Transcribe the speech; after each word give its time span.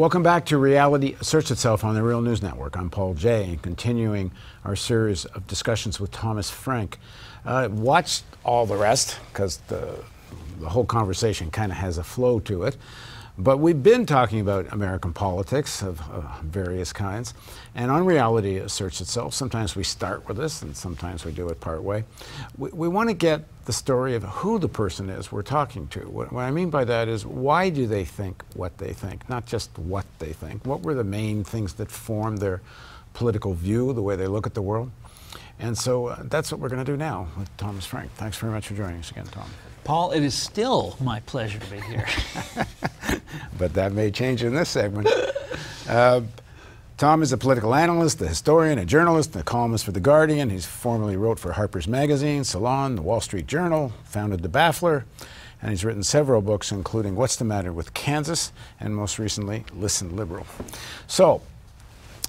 Welcome 0.00 0.22
back 0.22 0.46
to 0.46 0.56
Reality 0.56 1.14
Asserts 1.20 1.50
Itself 1.50 1.84
on 1.84 1.94
the 1.94 2.02
Real 2.02 2.22
News 2.22 2.40
Network. 2.40 2.74
I'm 2.74 2.88
Paul 2.88 3.12
Jay, 3.12 3.44
and 3.44 3.60
continuing 3.60 4.32
our 4.64 4.74
series 4.74 5.26
of 5.26 5.46
discussions 5.46 6.00
with 6.00 6.10
Thomas 6.10 6.48
Frank. 6.48 6.98
Uh, 7.44 7.68
watch 7.70 8.22
all 8.42 8.64
the 8.64 8.78
rest 8.78 9.18
because 9.30 9.58
the, 9.68 10.02
the 10.58 10.70
whole 10.70 10.86
conversation 10.86 11.50
kind 11.50 11.70
of 11.70 11.76
has 11.76 11.98
a 11.98 12.02
flow 12.02 12.40
to 12.40 12.62
it. 12.62 12.78
But 13.40 13.56
we've 13.56 13.82
been 13.82 14.04
talking 14.04 14.40
about 14.40 14.70
American 14.70 15.14
politics 15.14 15.82
of 15.82 15.98
uh, 16.10 16.20
various 16.42 16.92
kinds. 16.92 17.32
And 17.74 17.90
on 17.90 18.04
Reality 18.04 18.58
Asserts 18.58 19.00
Itself, 19.00 19.32
sometimes 19.32 19.74
we 19.74 19.82
start 19.82 20.28
with 20.28 20.36
this 20.36 20.60
and 20.60 20.76
sometimes 20.76 21.24
we 21.24 21.32
do 21.32 21.48
it 21.48 21.58
part 21.58 21.82
way. 21.82 22.04
We, 22.58 22.68
we 22.68 22.88
want 22.88 23.08
to 23.08 23.14
get 23.14 23.44
the 23.64 23.72
story 23.72 24.14
of 24.14 24.24
who 24.24 24.58
the 24.58 24.68
person 24.68 25.08
is 25.08 25.32
we're 25.32 25.40
talking 25.40 25.86
to. 25.88 26.00
What, 26.00 26.30
what 26.34 26.42
I 26.42 26.50
mean 26.50 26.68
by 26.68 26.84
that 26.84 27.08
is 27.08 27.24
why 27.24 27.70
do 27.70 27.86
they 27.86 28.04
think 28.04 28.44
what 28.54 28.76
they 28.76 28.92
think, 28.92 29.26
not 29.30 29.46
just 29.46 29.70
what 29.78 30.04
they 30.18 30.34
think. 30.34 30.66
What 30.66 30.82
were 30.82 30.94
the 30.94 31.04
main 31.04 31.42
things 31.42 31.74
that 31.74 31.90
formed 31.90 32.38
their 32.38 32.60
political 33.14 33.54
view, 33.54 33.94
the 33.94 34.02
way 34.02 34.16
they 34.16 34.26
look 34.26 34.46
at 34.46 34.52
the 34.52 34.62
world? 34.62 34.90
And 35.58 35.78
so 35.78 36.08
uh, 36.08 36.24
that's 36.24 36.52
what 36.52 36.60
we're 36.60 36.68
going 36.68 36.84
to 36.84 36.92
do 36.92 36.98
now 36.98 37.28
with 37.38 37.54
Thomas 37.56 37.86
Frank. 37.86 38.10
Thanks 38.16 38.36
very 38.36 38.52
much 38.52 38.66
for 38.66 38.74
joining 38.74 38.98
us 38.98 39.10
again, 39.10 39.26
Tom. 39.26 39.48
Paul, 39.84 40.12
it 40.12 40.22
is 40.22 40.34
still 40.34 40.96
my 41.00 41.20
pleasure 41.20 41.58
to 41.58 41.70
be 41.70 41.80
here. 41.80 42.06
but 43.58 43.74
that 43.74 43.92
may 43.92 44.10
change 44.10 44.42
in 44.42 44.54
this 44.54 44.68
segment. 44.68 45.08
Uh, 45.88 46.20
Tom 47.00 47.22
is 47.22 47.32
a 47.32 47.38
political 47.38 47.74
analyst, 47.74 48.20
a 48.20 48.28
historian, 48.28 48.78
a 48.78 48.84
journalist, 48.84 49.34
a 49.34 49.42
columnist 49.42 49.86
for 49.86 49.90
The 49.90 50.00
Guardian. 50.00 50.50
He's 50.50 50.66
formerly 50.66 51.16
wrote 51.16 51.38
for 51.38 51.52
Harper's 51.52 51.88
Magazine, 51.88 52.44
Salon, 52.44 52.94
The 52.94 53.00
Wall 53.02 53.22
Street 53.22 53.46
Journal, 53.46 53.92
founded 54.04 54.42
The 54.42 54.48
Baffler, 54.48 55.04
and 55.62 55.70
he's 55.70 55.84
written 55.84 56.02
several 56.02 56.42
books, 56.42 56.70
including 56.70 57.16
What's 57.16 57.36
the 57.36 57.44
Matter 57.44 57.72
with 57.72 57.94
Kansas, 57.94 58.52
and 58.78 58.94
most 58.94 59.18
recently, 59.18 59.64
Listen 59.74 60.14
Liberal. 60.14 60.46
So, 61.06 61.40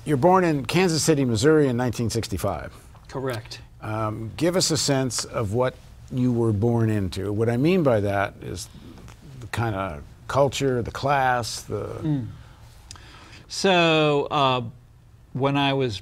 you're 0.05 0.15
born 0.15 0.43
in 0.43 0.65
Kansas 0.65 1.03
City, 1.03 1.25
Missouri 1.25 1.63
in 1.63 1.77
1965. 1.77 2.73
Correct. 3.09 3.59
Um, 3.81 4.31
give 4.37 4.55
us 4.55 4.71
a 4.71 4.77
sense 4.77 5.25
of 5.25 5.53
what 5.53 5.75
you 6.11 6.31
were 6.31 6.53
born 6.53 6.89
into. 6.89 7.31
What 7.33 7.49
I 7.49 7.57
mean 7.57 7.83
by 7.83 7.99
that 7.99 8.35
is 8.41 8.69
the 9.41 9.47
kind 9.47 9.75
of 9.75 10.01
culture, 10.31 10.81
the 10.81 10.91
class, 10.91 11.61
the. 11.63 11.87
Mm. 12.01 12.27
So, 13.49 14.29
uh, 14.31 14.61
when 15.33 15.57
I 15.57 15.73
was, 15.73 16.01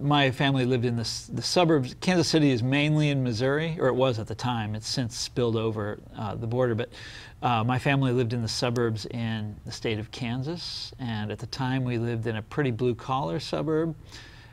my 0.00 0.30
family 0.30 0.64
lived 0.64 0.84
in 0.84 0.94
the, 0.94 1.08
the, 1.32 1.42
suburbs. 1.42 1.96
Kansas 2.00 2.28
City 2.28 2.52
is 2.52 2.62
mainly 2.62 3.10
in 3.10 3.24
Missouri, 3.24 3.76
or 3.80 3.88
it 3.88 3.94
was 3.94 4.20
at 4.20 4.28
the 4.28 4.36
time. 4.36 4.76
It's 4.76 4.88
since 4.88 5.16
spilled 5.16 5.56
over 5.56 5.98
uh, 6.16 6.36
the 6.36 6.46
border. 6.46 6.76
But 6.76 6.90
uh, 7.42 7.64
my 7.64 7.78
family 7.78 8.12
lived 8.12 8.32
in 8.32 8.40
the 8.42 8.48
suburbs 8.48 9.06
in 9.06 9.56
the 9.64 9.72
state 9.72 9.98
of 9.98 10.12
Kansas. 10.12 10.92
And 11.00 11.32
at 11.32 11.40
the 11.40 11.46
time, 11.46 11.82
we 11.82 11.98
lived 11.98 12.28
in 12.28 12.36
a 12.36 12.42
pretty 12.42 12.70
blue 12.70 12.94
collar 12.94 13.40
suburb 13.40 13.96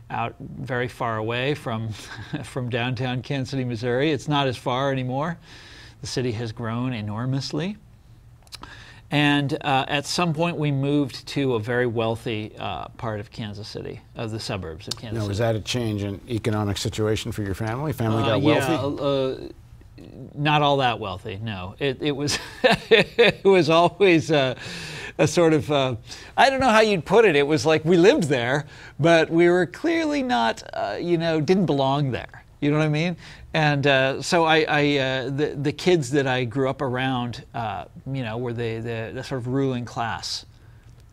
out 0.10 0.36
very 0.40 0.88
far 0.88 1.18
away 1.18 1.54
from, 1.54 1.90
from 2.44 2.68
downtown 2.70 3.22
Kansas 3.22 3.52
City, 3.52 3.64
Missouri. 3.64 4.12
It's 4.12 4.28
not 4.28 4.48
as 4.48 4.58
far 4.58 4.92
anymore. 4.92 5.38
The 6.02 6.08
city 6.08 6.32
has 6.32 6.52
grown 6.52 6.94
enormously. 6.94 7.78
And 9.14 9.54
uh, 9.62 9.86
at 9.88 10.08
some 10.08 10.34
point, 10.34 10.58
we 10.58 10.72
moved 10.72 11.28
to 11.28 11.54
a 11.54 11.60
very 11.60 11.86
wealthy 11.86 12.52
uh, 12.58 12.88
part 12.98 13.20
of 13.20 13.30
Kansas 13.30 13.68
City, 13.68 14.02
of 14.16 14.32
the 14.32 14.40
suburbs 14.40 14.88
of 14.88 14.96
Kansas 14.96 15.14
now, 15.14 15.20
City. 15.20 15.30
was 15.30 15.38
that 15.38 15.56
a 15.56 15.60
change 15.60 16.02
in 16.02 16.20
economic 16.28 16.80
situation 16.80 17.32
for 17.32 17.44
your 17.44 17.54
family? 17.54 17.94
Family 17.94 18.24
got 18.24 18.38
uh, 18.38 18.40
wealthy? 18.40 19.52
Yeah, 20.02 20.08
uh, 20.08 20.30
not 20.34 20.64
all 20.64 20.78
that 20.78 21.00
wealthy, 21.00 21.40
no. 21.44 21.76
It, 21.78 22.02
it 22.02 22.12
was, 22.12 22.40
it 22.64 23.46
was 23.46 23.70
always 23.70 24.32
uh, 24.32 24.56
a 25.20 25.28
sort 25.28 25.54
of, 25.54 25.72
uh, 25.72 25.96
I 26.36 26.50
don't 26.50 26.60
know 26.60 26.72
how 26.72 26.82
you'd 26.82 27.06
put 27.06 27.24
it. 27.24 27.36
It 27.36 27.46
was 27.46 27.68
like 27.68 27.86
we 27.86 27.98
lived 27.98 28.24
there, 28.24 28.66
but 29.00 29.30
we 29.30 29.48
were 29.48 29.68
clearly 29.68 30.24
not, 30.24 30.64
uh, 30.74 30.98
you 31.00 31.20
know, 31.20 31.40
didn't 31.40 31.68
belong 31.68 32.10
there. 32.10 32.43
You 32.64 32.72
know 32.72 32.78
what 32.78 32.86
I 32.86 32.90
mean? 32.90 33.18
And 33.54 33.86
uh, 33.86 34.22
so 34.22 34.46
I, 34.46 34.66
I 34.68 34.98
uh, 34.98 35.30
the, 35.30 35.58
the 35.62 35.74
kids 35.74 36.10
that 36.12 36.28
I 36.28 36.46
grew 36.46 36.70
up 36.70 36.82
around, 36.82 37.44
uh, 37.54 37.86
you 38.10 38.24
know, 38.24 38.38
were 38.38 38.54
the, 38.54 38.80
the, 38.80 39.12
the, 39.14 39.24
sort 39.24 39.42
of 39.42 39.48
ruling 39.48 39.84
class 39.84 40.46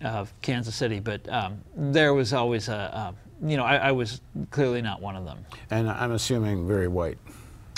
of 0.02 0.32
Kansas 0.42 0.76
City. 0.76 1.00
But 1.00 1.28
um, 1.28 1.60
there 1.74 2.14
was 2.14 2.32
always 2.32 2.68
a, 2.68 2.72
a 2.72 3.14
you 3.48 3.56
know, 3.56 3.64
I, 3.64 3.76
I 3.76 3.92
was 3.92 4.20
clearly 4.50 4.80
not 4.80 5.02
one 5.02 5.16
of 5.16 5.24
them. 5.24 5.44
And 5.70 5.90
I'm 5.90 6.12
assuming 6.12 6.68
very 6.68 6.86
white. 6.86 7.18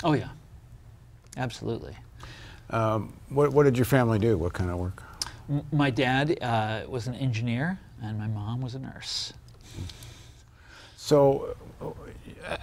Oh, 0.03 0.13
yeah. 0.13 0.29
Absolutely. 1.35 1.95
Um, 2.69 3.11
what, 3.29 3.53
what 3.53 3.63
did 3.63 3.75
your 3.75 3.85
family 3.85 4.19
do? 4.19 4.37
What 4.37 4.53
kind 4.53 4.69
of 4.69 4.77
work? 4.77 5.01
my 5.71 5.89
dad 5.89 6.37
uh, 6.41 6.81
was 6.87 7.07
an 7.07 7.15
engineer, 7.15 7.77
and 8.01 8.17
my 8.17 8.27
mom 8.27 8.61
was 8.61 8.75
a 8.75 8.79
nurse. 8.79 9.33
So, 10.95 11.55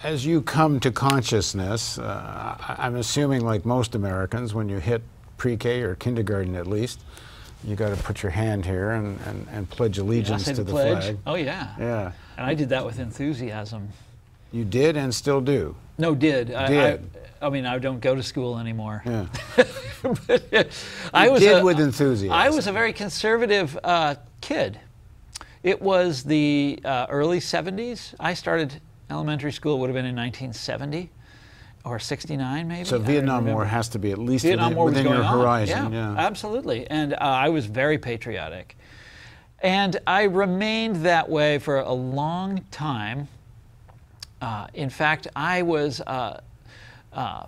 as 0.03 0.25
you 0.27 0.43
come 0.43 0.81
to 0.81 0.91
consciousness, 0.91 1.99
uh, 1.99 2.57
I'm 2.61 2.97
assuming, 2.97 3.45
like 3.45 3.65
most 3.65 3.95
Americans, 3.95 4.55
when 4.55 4.69
you 4.69 4.79
hit 4.79 5.03
pre-K 5.37 5.83
or 5.83 5.95
kindergarten 5.95 6.55
at 6.55 6.67
least, 6.67 7.01
you 7.65 7.77
got 7.77 7.97
to 7.97 8.03
put 8.03 8.23
your 8.23 8.31
hand 8.31 8.65
here 8.65 8.93
and, 8.93 9.19
and, 9.27 9.47
and 9.51 9.71
pledge 9.71 9.99
allegiance 9.99 10.45
to 10.45 10.65
the 10.65 10.71
pledge. 10.71 11.05
flag. 11.05 11.19
Oh 11.27 11.35
yeah. 11.35 11.75
Yeah. 11.79 12.13
And 12.37 12.47
I 12.47 12.55
did 12.55 12.71
that 12.71 12.85
with 12.85 12.99
enthusiasm. 12.99 13.89
You 14.53 14.65
did 14.65 14.97
and 14.97 15.15
still 15.15 15.41
do. 15.41 15.77
No, 15.99 16.15
did. 16.15 16.49
Did. 16.49 16.57
I, 16.57 16.93
I, 16.93 16.99
I 17.43 17.51
mean, 17.51 17.67
I 17.67 17.79
don't 17.79 18.01
go 18.01 18.15
to 18.15 18.23
school 18.23 18.59
anymore. 18.59 19.03
Yeah. 19.05 19.27
I 21.13 21.29
was 21.29 21.41
did 21.41 21.59
a, 21.59 21.65
with 21.65 21.79
enthusiasm. 21.79 22.33
I 22.33 22.49
was 22.49 22.67
a 22.67 22.73
very 22.73 22.93
conservative 22.93 23.79
uh, 23.85 24.15
kid. 24.41 24.81
It 25.63 25.81
was 25.83 26.25
the 26.25 26.81
uh, 26.85 27.07
early 27.11 27.39
70s. 27.39 28.15
I 28.19 28.33
started 28.33 28.81
elementary 29.11 29.53
school, 29.53 29.79
would 29.81 29.89
have 29.89 29.95
been 29.95 30.07
in 30.07 30.17
1970 30.17 31.11
or 31.85 31.99
69 31.99 32.69
maybe. 32.69 32.85
So 32.85 32.99
Vietnam 32.99 33.47
War 33.47 33.65
has 33.65 33.89
to 33.91 33.99
be 33.99 34.13
at 34.13 34.19
least 34.19 34.45
Vietnam 34.45 34.75
within, 34.75 35.05
within 35.05 35.13
your 35.13 35.25
horizon. 35.25 35.93
Yeah, 35.93 36.13
yeah. 36.13 36.19
absolutely. 36.19 36.87
And 36.91 37.15
uh, 37.15 37.19
I 37.21 37.49
was 37.49 37.67
very 37.67 37.99
patriotic. 37.99 38.77
And 39.63 39.99
I 40.07 40.23
remained 40.23 40.97
that 41.05 41.29
way 41.29 41.59
for 41.59 41.81
a 41.81 41.93
long 41.93 42.65
time. 42.71 43.29
Uh, 44.41 44.69
in 44.73 44.89
fact, 44.89 45.27
I 45.37 45.63
was, 45.63 46.01
uh, 46.01 46.41
uh, 47.13 47.47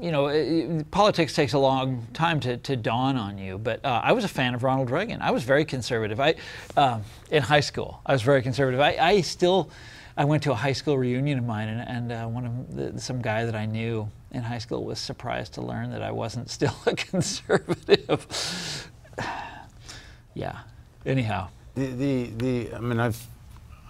you 0.00 0.12
know, 0.12 0.26
it, 0.26 0.90
politics 0.90 1.34
takes 1.34 1.54
a 1.54 1.58
long 1.58 2.06
time 2.12 2.40
to, 2.40 2.58
to 2.58 2.76
dawn 2.76 3.16
on 3.16 3.38
you, 3.38 3.56
but 3.56 3.82
uh, 3.84 4.02
I 4.04 4.12
was 4.12 4.24
a 4.24 4.28
fan 4.28 4.54
of 4.54 4.62
Ronald 4.62 4.90
Reagan. 4.90 5.22
I 5.22 5.30
was 5.30 5.44
very 5.44 5.64
conservative. 5.64 6.20
I, 6.20 6.34
um, 6.76 7.04
in 7.30 7.42
high 7.42 7.60
school, 7.60 8.00
I 8.04 8.12
was 8.12 8.20
very 8.20 8.42
conservative. 8.42 8.80
I, 8.80 8.96
I, 9.00 9.20
still, 9.22 9.70
I 10.20 10.24
went 10.24 10.42
to 10.42 10.52
a 10.52 10.54
high 10.54 10.74
school 10.74 10.98
reunion 10.98 11.38
of 11.38 11.46
mine, 11.46 11.68
and, 11.68 11.88
and 11.88 12.12
uh, 12.12 12.26
one 12.26 12.44
of 12.44 12.76
the, 12.76 13.00
some 13.00 13.22
guy 13.22 13.46
that 13.46 13.54
I 13.54 13.64
knew 13.64 14.10
in 14.32 14.42
high 14.42 14.58
school 14.58 14.84
was 14.84 14.98
surprised 14.98 15.54
to 15.54 15.62
learn 15.62 15.92
that 15.92 16.02
I 16.02 16.10
wasn't 16.10 16.50
still 16.56 16.76
a 16.84 16.94
conservative. 16.94 18.90
yeah. 20.34 20.58
Anyhow. 21.06 21.48
The, 21.74 21.86
the, 21.86 22.24
the, 22.36 22.74
I 22.74 22.80
mean, 22.80 23.00
I've 23.00 23.26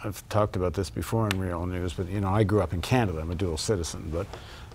I've 0.04 0.26
talked 0.28 0.54
about 0.54 0.74
this 0.74 0.88
before 0.88 1.28
in 1.28 1.36
Real 1.36 1.66
News, 1.66 1.94
but 1.94 2.08
you 2.08 2.20
know, 2.20 2.28
I 2.28 2.44
grew 2.44 2.62
up 2.62 2.72
in 2.72 2.80
Canada. 2.80 3.18
I'm 3.18 3.32
a 3.32 3.34
dual 3.34 3.56
citizen, 3.56 4.08
but 4.12 4.28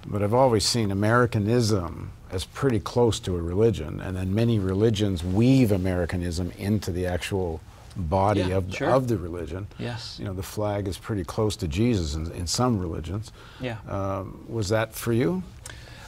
but 0.05 0.21
I've 0.21 0.33
always 0.33 0.65
seen 0.65 0.91
Americanism 0.91 2.11
as 2.31 2.43
pretty 2.43 2.81
close 2.81 3.17
to 3.21 3.37
a 3.37 3.41
religion, 3.41 4.01
and 4.01 4.17
then 4.17 4.35
many 4.35 4.59
religions 4.59 5.23
weave 5.23 5.71
Americanism 5.71 6.51
into 6.57 6.91
the 6.91 7.05
actual 7.07 7.61
body 7.95 8.41
yeah, 8.41 8.57
of, 8.57 8.73
sure. 8.73 8.89
of 8.89 9.07
the 9.07 9.17
religion. 9.17 9.67
Yes. 9.79 10.17
You 10.19 10.25
know, 10.25 10.33
the 10.33 10.43
flag 10.43 10.87
is 10.87 10.97
pretty 10.97 11.23
close 11.23 11.55
to 11.57 11.67
Jesus 11.67 12.15
in, 12.15 12.31
in 12.31 12.47
some 12.47 12.79
religions. 12.79 13.31
Yeah. 13.59 13.77
Um, 13.87 14.45
was 14.47 14.69
that 14.69 14.93
for 14.93 15.13
you? 15.13 15.43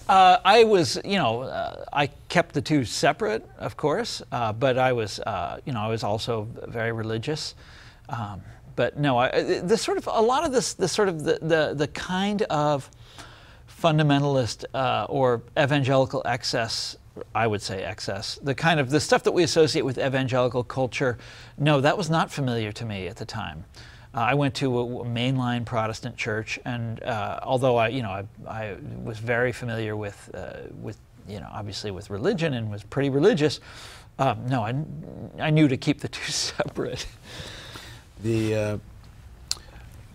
Uh, 0.09 0.37
I 0.45 0.63
was, 0.63 0.99
you 1.03 1.17
know, 1.17 1.41
uh, 1.41 1.83
I 1.91 2.07
kept 2.29 2.53
the 2.53 2.61
two 2.61 2.85
separate, 2.85 3.45
of 3.57 3.75
course, 3.75 4.21
uh, 4.31 4.53
but 4.53 4.77
I 4.77 4.93
was, 4.93 5.19
uh, 5.19 5.59
you 5.65 5.73
know, 5.73 5.81
I 5.81 5.87
was 5.87 6.03
also 6.03 6.47
very 6.67 6.93
religious. 6.93 7.55
Um, 8.07 8.41
but 8.77 8.97
no, 8.97 9.17
I, 9.17 9.61
the 9.61 9.75
sort 9.75 9.97
of 9.97 10.07
a 10.07 10.21
lot 10.21 10.45
of 10.45 10.53
this, 10.53 10.75
the 10.75 10.87
sort 10.87 11.09
of 11.09 11.23
the 11.23 11.39
the, 11.41 11.73
the 11.75 11.87
kind 11.87 12.43
of 12.43 12.89
fundamentalist 13.67 14.65
uh, 14.73 15.07
or 15.09 15.41
evangelical 15.59 16.21
excess 16.25 16.95
I 17.35 17.47
would 17.47 17.61
say 17.61 17.83
excess. 17.83 18.39
The 18.41 18.55
kind 18.55 18.79
of 18.79 18.89
the 18.89 18.99
stuff 18.99 19.23
that 19.23 19.31
we 19.31 19.43
associate 19.43 19.83
with 19.83 19.97
evangelical 19.97 20.63
culture, 20.63 21.17
no, 21.57 21.81
that 21.81 21.97
was 21.97 22.09
not 22.09 22.31
familiar 22.31 22.71
to 22.73 22.85
me 22.85 23.07
at 23.07 23.17
the 23.17 23.25
time. 23.25 23.65
Uh, 24.13 24.19
I 24.21 24.33
went 24.33 24.55
to 24.55 24.79
a, 24.79 25.01
a, 25.01 25.05
mainline 25.05 25.65
Protestant 25.65 26.15
church, 26.17 26.59
and 26.65 27.03
uh, 27.03 27.39
although 27.43 27.75
I, 27.77 27.89
you 27.89 28.01
know, 28.01 28.09
I, 28.09 28.25
I, 28.47 28.77
was 29.03 29.19
very 29.19 29.51
familiar 29.51 29.95
with, 29.95 30.31
uh, 30.33 30.67
with, 30.81 30.97
you 31.27 31.39
know, 31.39 31.47
obviously 31.51 31.91
with 31.91 32.09
religion 32.09 32.53
and 32.53 32.71
was 32.71 32.83
pretty 32.83 33.09
religious, 33.09 33.59
um, 34.17 34.47
no, 34.47 34.63
I, 34.63 34.73
I 35.39 35.49
knew 35.51 35.67
to 35.67 35.77
keep 35.77 35.99
the 35.99 36.07
two 36.17 36.31
separate. 36.31 37.05
The, 38.23 38.55
uh, 38.55 38.77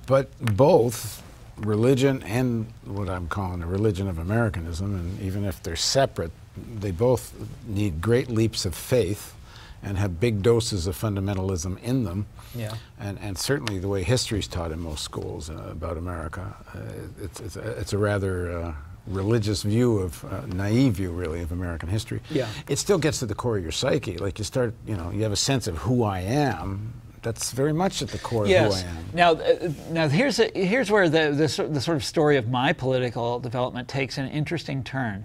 but 0.06 0.30
both 0.40 1.22
religion 1.58 2.22
and 2.24 2.66
what 2.84 3.08
I'm 3.08 3.28
calling 3.28 3.60
the 3.60 3.66
religion 3.66 4.08
of 4.08 4.18
Americanism, 4.18 4.94
and 4.94 5.20
even 5.20 5.44
if 5.44 5.62
they're 5.62 5.76
separate, 5.76 6.32
they 6.80 6.90
both 6.90 7.34
need 7.66 8.00
great 8.00 8.28
leaps 8.28 8.64
of 8.64 8.74
faith 8.74 9.34
and 9.82 9.98
have 9.98 10.20
big 10.20 10.42
doses 10.42 10.86
of 10.86 10.96
fundamentalism 10.96 11.82
in 11.82 12.04
them. 12.04 12.26
Yeah. 12.54 12.74
And, 13.00 13.18
and 13.20 13.36
certainly 13.36 13.78
the 13.78 13.88
way 13.88 14.02
history 14.02 14.38
is 14.38 14.46
taught 14.46 14.70
in 14.70 14.78
most 14.78 15.02
schools 15.02 15.50
uh, 15.50 15.68
about 15.70 15.96
America, 15.96 16.54
uh, 16.74 17.24
it's, 17.24 17.40
it's, 17.40 17.56
a, 17.56 17.70
it's 17.80 17.92
a 17.92 17.98
rather 17.98 18.52
uh, 18.52 18.74
religious 19.06 19.62
view 19.62 19.98
of, 19.98 20.24
uh, 20.24 20.46
naive 20.46 20.94
view 20.94 21.10
really, 21.10 21.40
of 21.40 21.50
American 21.50 21.88
history. 21.88 22.20
Yeah. 22.30 22.46
It 22.68 22.76
still 22.76 22.98
gets 22.98 23.18
to 23.20 23.26
the 23.26 23.34
core 23.34 23.56
of 23.56 23.62
your 23.62 23.72
psyche. 23.72 24.18
Like 24.18 24.38
you 24.38 24.44
start, 24.44 24.74
you 24.86 24.96
know, 24.96 25.10
you 25.10 25.22
have 25.22 25.32
a 25.32 25.36
sense 25.36 25.66
of 25.66 25.78
who 25.78 26.04
I 26.04 26.20
am. 26.20 26.92
That's 27.22 27.52
very 27.52 27.72
much 27.72 28.02
at 28.02 28.08
the 28.08 28.18
core 28.18 28.46
yes. 28.46 28.74
of 28.74 28.82
who 28.82 28.88
I 28.88 28.90
am. 28.90 29.04
Now, 29.14 29.30
uh, 29.32 29.72
now 29.90 30.08
here's 30.08 30.40
a, 30.40 30.50
here's 30.54 30.90
where 30.90 31.08
the, 31.08 31.30
the 31.30 31.68
the 31.68 31.80
sort 31.80 31.96
of 31.96 32.04
story 32.04 32.36
of 32.36 32.48
my 32.48 32.72
political 32.72 33.38
development 33.38 33.86
takes 33.88 34.18
an 34.18 34.28
interesting 34.28 34.82
turn, 34.82 35.24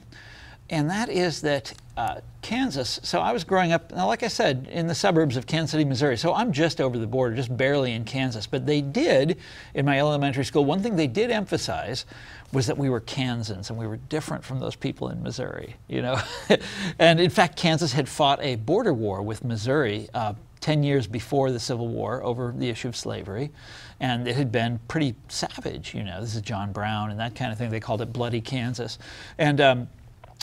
and 0.69 0.89
that 0.89 1.09
is 1.09 1.41
that 1.41 1.73
uh, 1.95 2.21
Kansas. 2.41 2.99
So 3.03 3.19
I 3.19 3.31
was 3.31 3.43
growing 3.43 3.71
up, 3.71 3.91
now, 3.91 4.07
like 4.07 4.21
I 4.21 4.27
said, 4.27 4.67
in 4.71 4.87
the 4.87 4.95
suburbs 4.95 5.37
of 5.37 5.47
Kansas 5.47 5.71
City, 5.71 5.85
Missouri. 5.85 6.17
So 6.17 6.33
I'm 6.33 6.51
just 6.51 6.79
over 6.79 6.97
the 6.97 7.07
border, 7.07 7.35
just 7.35 7.55
barely 7.55 7.93
in 7.93 8.03
Kansas. 8.03 8.45
But 8.45 8.65
they 8.65 8.81
did 8.81 9.37
in 9.73 9.85
my 9.85 9.97
elementary 9.97 10.45
school. 10.45 10.65
One 10.65 10.81
thing 10.81 10.95
they 10.95 11.07
did 11.07 11.31
emphasize 11.31 12.05
was 12.53 12.67
that 12.67 12.77
we 12.77 12.89
were 12.89 12.99
Kansans 12.99 13.69
and 13.69 13.79
we 13.79 13.87
were 13.87 13.97
different 13.97 14.43
from 14.43 14.59
those 14.59 14.75
people 14.75 15.09
in 15.09 15.23
Missouri. 15.23 15.75
You 15.87 16.01
know, 16.01 16.21
and 16.99 17.19
in 17.19 17.29
fact, 17.29 17.57
Kansas 17.57 17.93
had 17.93 18.07
fought 18.07 18.41
a 18.41 18.55
border 18.55 18.93
war 18.93 19.21
with 19.21 19.43
Missouri. 19.43 20.07
Uh, 20.13 20.33
10 20.59 20.83
years 20.83 21.07
before 21.07 21.51
the 21.51 21.59
Civil 21.59 21.87
War 21.87 22.23
over 22.23 22.53
the 22.55 22.67
issue 22.67 22.87
of 22.87 22.95
slavery. 22.95 23.51
And 23.99 24.27
it 24.27 24.35
had 24.35 24.51
been 24.51 24.79
pretty 24.87 25.15
savage, 25.29 25.93
you 25.93 26.03
know. 26.03 26.19
This 26.19 26.35
is 26.35 26.41
John 26.41 26.71
Brown 26.71 27.11
and 27.11 27.19
that 27.19 27.35
kind 27.35 27.51
of 27.51 27.57
thing. 27.57 27.69
They 27.69 27.79
called 27.79 28.01
it 28.01 28.11
Bloody 28.11 28.41
Kansas. 28.41 28.97
And 29.37 29.61
um, 29.61 29.87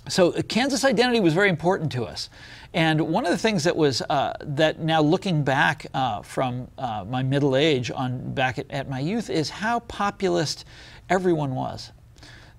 so 0.09 0.33
uh, 0.33 0.43
Kansas 0.43 0.85
identity 0.85 1.21
was 1.21 1.35
very 1.35 1.49
important 1.49 1.91
to 1.93 2.05
us. 2.05 2.31
And 2.73 3.01
one 3.01 3.25
of 3.25 3.31
the 3.31 3.39
things 3.39 3.65
that 3.65 3.77
was 3.77 4.03
uh, 4.03 4.35
that 4.41 4.81
now 4.81 5.01
looking 5.01 5.45
back 5.45 5.87
uh, 5.95 6.23
from 6.23 6.69
uh, 6.77 7.05
my 7.09 7.23
middle 7.23 7.57
age 7.57 7.91
on 7.91 8.35
back 8.35 8.59
at, 8.59 8.71
at 8.71 8.89
my 8.89 8.99
youth 8.99 9.31
is 9.31 9.49
how 9.49 9.81
populist 9.81 10.65
everyone 11.09 11.55
was 11.55 11.93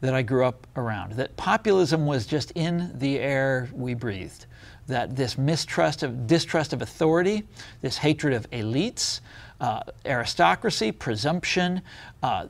that 0.02 0.14
I 0.14 0.22
grew 0.22 0.46
up 0.46 0.68
around. 0.76 1.14
That 1.14 1.36
populism 1.36 2.06
was 2.06 2.26
just 2.26 2.52
in 2.52 2.92
the 2.98 3.20
air 3.20 3.70
we 3.74 3.94
breathed 3.94 4.46
that 4.88 5.16
this 5.16 5.38
mistrust 5.38 6.04
of 6.04 6.28
distrust 6.28 6.72
of 6.72 6.82
authority, 6.84 7.44
this 7.82 7.98
hatred 7.98 8.34
of 8.34 8.50
elites, 8.52 9.20
uh, 9.60 9.82
aristocracy, 10.06 10.92
presumption, 10.92 11.82
uh, 12.22 12.48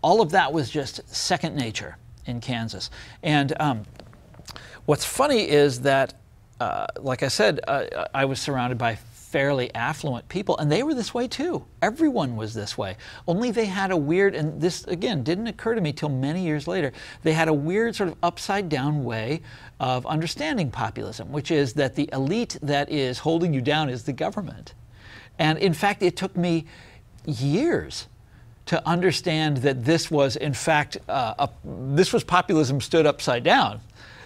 all 0.00 0.20
of 0.20 0.30
that 0.30 0.52
was 0.52 0.70
just 0.70 1.00
second 1.14 1.56
nature 1.56 1.96
in 2.26 2.40
Kansas. 2.40 2.90
And 3.22 3.52
um, 3.60 3.82
what's 4.86 5.04
funny 5.04 5.48
is 5.48 5.82
that, 5.82 6.14
uh, 6.60 6.86
like 6.98 7.22
I 7.22 7.28
said, 7.28 7.60
uh, 7.68 8.06
I 8.14 8.24
was 8.24 8.40
surrounded 8.40 8.78
by 8.78 8.98
fairly 9.36 9.74
affluent 9.74 10.26
people, 10.28 10.56
and 10.56 10.70
they 10.72 10.82
were 10.82 10.94
this 10.94 11.12
way 11.12 11.28
too. 11.28 11.64
Everyone 11.82 12.36
was 12.36 12.54
this 12.54 12.78
way. 12.78 12.96
Only 13.26 13.50
they 13.50 13.66
had 13.66 13.90
a 13.90 13.96
weird, 13.96 14.34
and 14.34 14.60
this 14.60 14.84
again 14.84 15.22
didn't 15.24 15.48
occur 15.48 15.74
to 15.74 15.80
me 15.80 15.92
till 15.92 16.08
many 16.08 16.42
years 16.42 16.66
later, 16.66 16.92
they 17.22 17.32
had 17.32 17.48
a 17.48 17.52
weird 17.52 17.94
sort 17.94 18.08
of 18.08 18.16
upside 18.22 18.68
down 18.68 19.04
way 19.04 19.42
of 19.78 20.06
understanding 20.06 20.70
populism, 20.70 21.32
which 21.32 21.50
is 21.50 21.74
that 21.74 21.96
the 21.96 22.08
elite 22.12 22.56
that 22.62 22.88
is 22.90 23.18
holding 23.18 23.52
you 23.52 23.60
down 23.60 23.90
is 23.90 24.04
the 24.04 24.12
government. 24.12 24.74
And 25.38 25.58
in 25.58 25.74
fact, 25.74 26.02
it 26.02 26.16
took 26.16 26.34
me 26.36 26.64
years 27.26 28.06
to 28.66 28.88
understand 28.88 29.58
that 29.58 29.84
this 29.84 30.10
was, 30.10 30.36
in 30.36 30.54
fact, 30.54 30.98
uh, 31.08 31.34
a, 31.38 31.50
this 31.64 32.12
was 32.12 32.24
populism 32.24 32.80
stood 32.80 33.06
upside 33.06 33.44
down. 33.44 33.80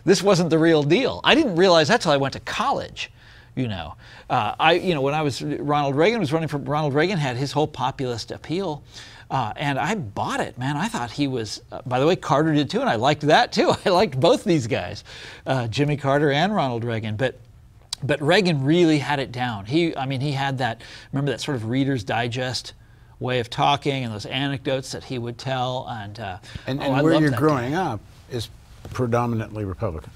This 0.04 0.22
wasn't 0.22 0.50
the 0.50 0.58
real 0.58 0.82
deal. 0.82 1.20
I 1.24 1.34
didn't 1.34 1.56
realize 1.56 1.88
that 1.88 2.00
till 2.00 2.12
I 2.12 2.16
went 2.16 2.34
to 2.34 2.40
college. 2.40 3.10
You 3.56 3.68
know, 3.68 3.96
uh, 4.30 4.54
I 4.58 4.74
you 4.74 4.94
know 4.94 5.00
when 5.00 5.12
I 5.14 5.22
was 5.22 5.42
Ronald 5.42 5.96
Reagan 5.96 6.20
was 6.20 6.32
running 6.32 6.48
for 6.48 6.58
Ronald 6.58 6.94
Reagan 6.94 7.18
had 7.18 7.36
his 7.36 7.52
whole 7.52 7.66
populist 7.66 8.30
appeal. 8.30 8.82
Uh, 9.30 9.52
and 9.56 9.78
I 9.78 9.94
bought 9.94 10.40
it, 10.40 10.58
man. 10.58 10.76
I 10.76 10.88
thought 10.88 11.12
he 11.12 11.28
was. 11.28 11.62
Uh, 11.70 11.82
by 11.86 12.00
the 12.00 12.06
way, 12.06 12.16
Carter 12.16 12.52
did 12.52 12.68
too, 12.68 12.80
and 12.80 12.88
I 12.88 12.96
liked 12.96 13.22
that 13.22 13.52
too. 13.52 13.72
I 13.84 13.90
liked 13.90 14.18
both 14.18 14.42
these 14.44 14.66
guys, 14.66 15.04
uh, 15.46 15.68
Jimmy 15.68 15.96
Carter 15.96 16.32
and 16.32 16.54
Ronald 16.54 16.84
Reagan. 16.84 17.16
But 17.16 17.38
but 18.02 18.20
Reagan 18.20 18.64
really 18.64 18.98
had 18.98 19.20
it 19.20 19.30
down. 19.30 19.66
He, 19.66 19.96
I 19.96 20.06
mean, 20.06 20.20
he 20.20 20.32
had 20.32 20.58
that. 20.58 20.80
Remember 21.12 21.30
that 21.32 21.40
sort 21.40 21.56
of 21.56 21.68
Reader's 21.68 22.02
Digest 22.02 22.72
way 23.20 23.38
of 23.38 23.50
talking 23.50 24.04
and 24.04 24.12
those 24.12 24.26
anecdotes 24.26 24.92
that 24.92 25.04
he 25.04 25.18
would 25.18 25.38
tell. 25.38 25.86
And 25.88 26.18
And, 26.66 26.80
oh, 26.80 26.84
and 26.84 26.96
I 26.96 27.02
where 27.02 27.14
you're 27.20 27.30
growing 27.30 27.72
guy. 27.72 27.92
up 27.92 28.00
is 28.30 28.48
predominantly 28.92 29.64
Republican. 29.64 30.10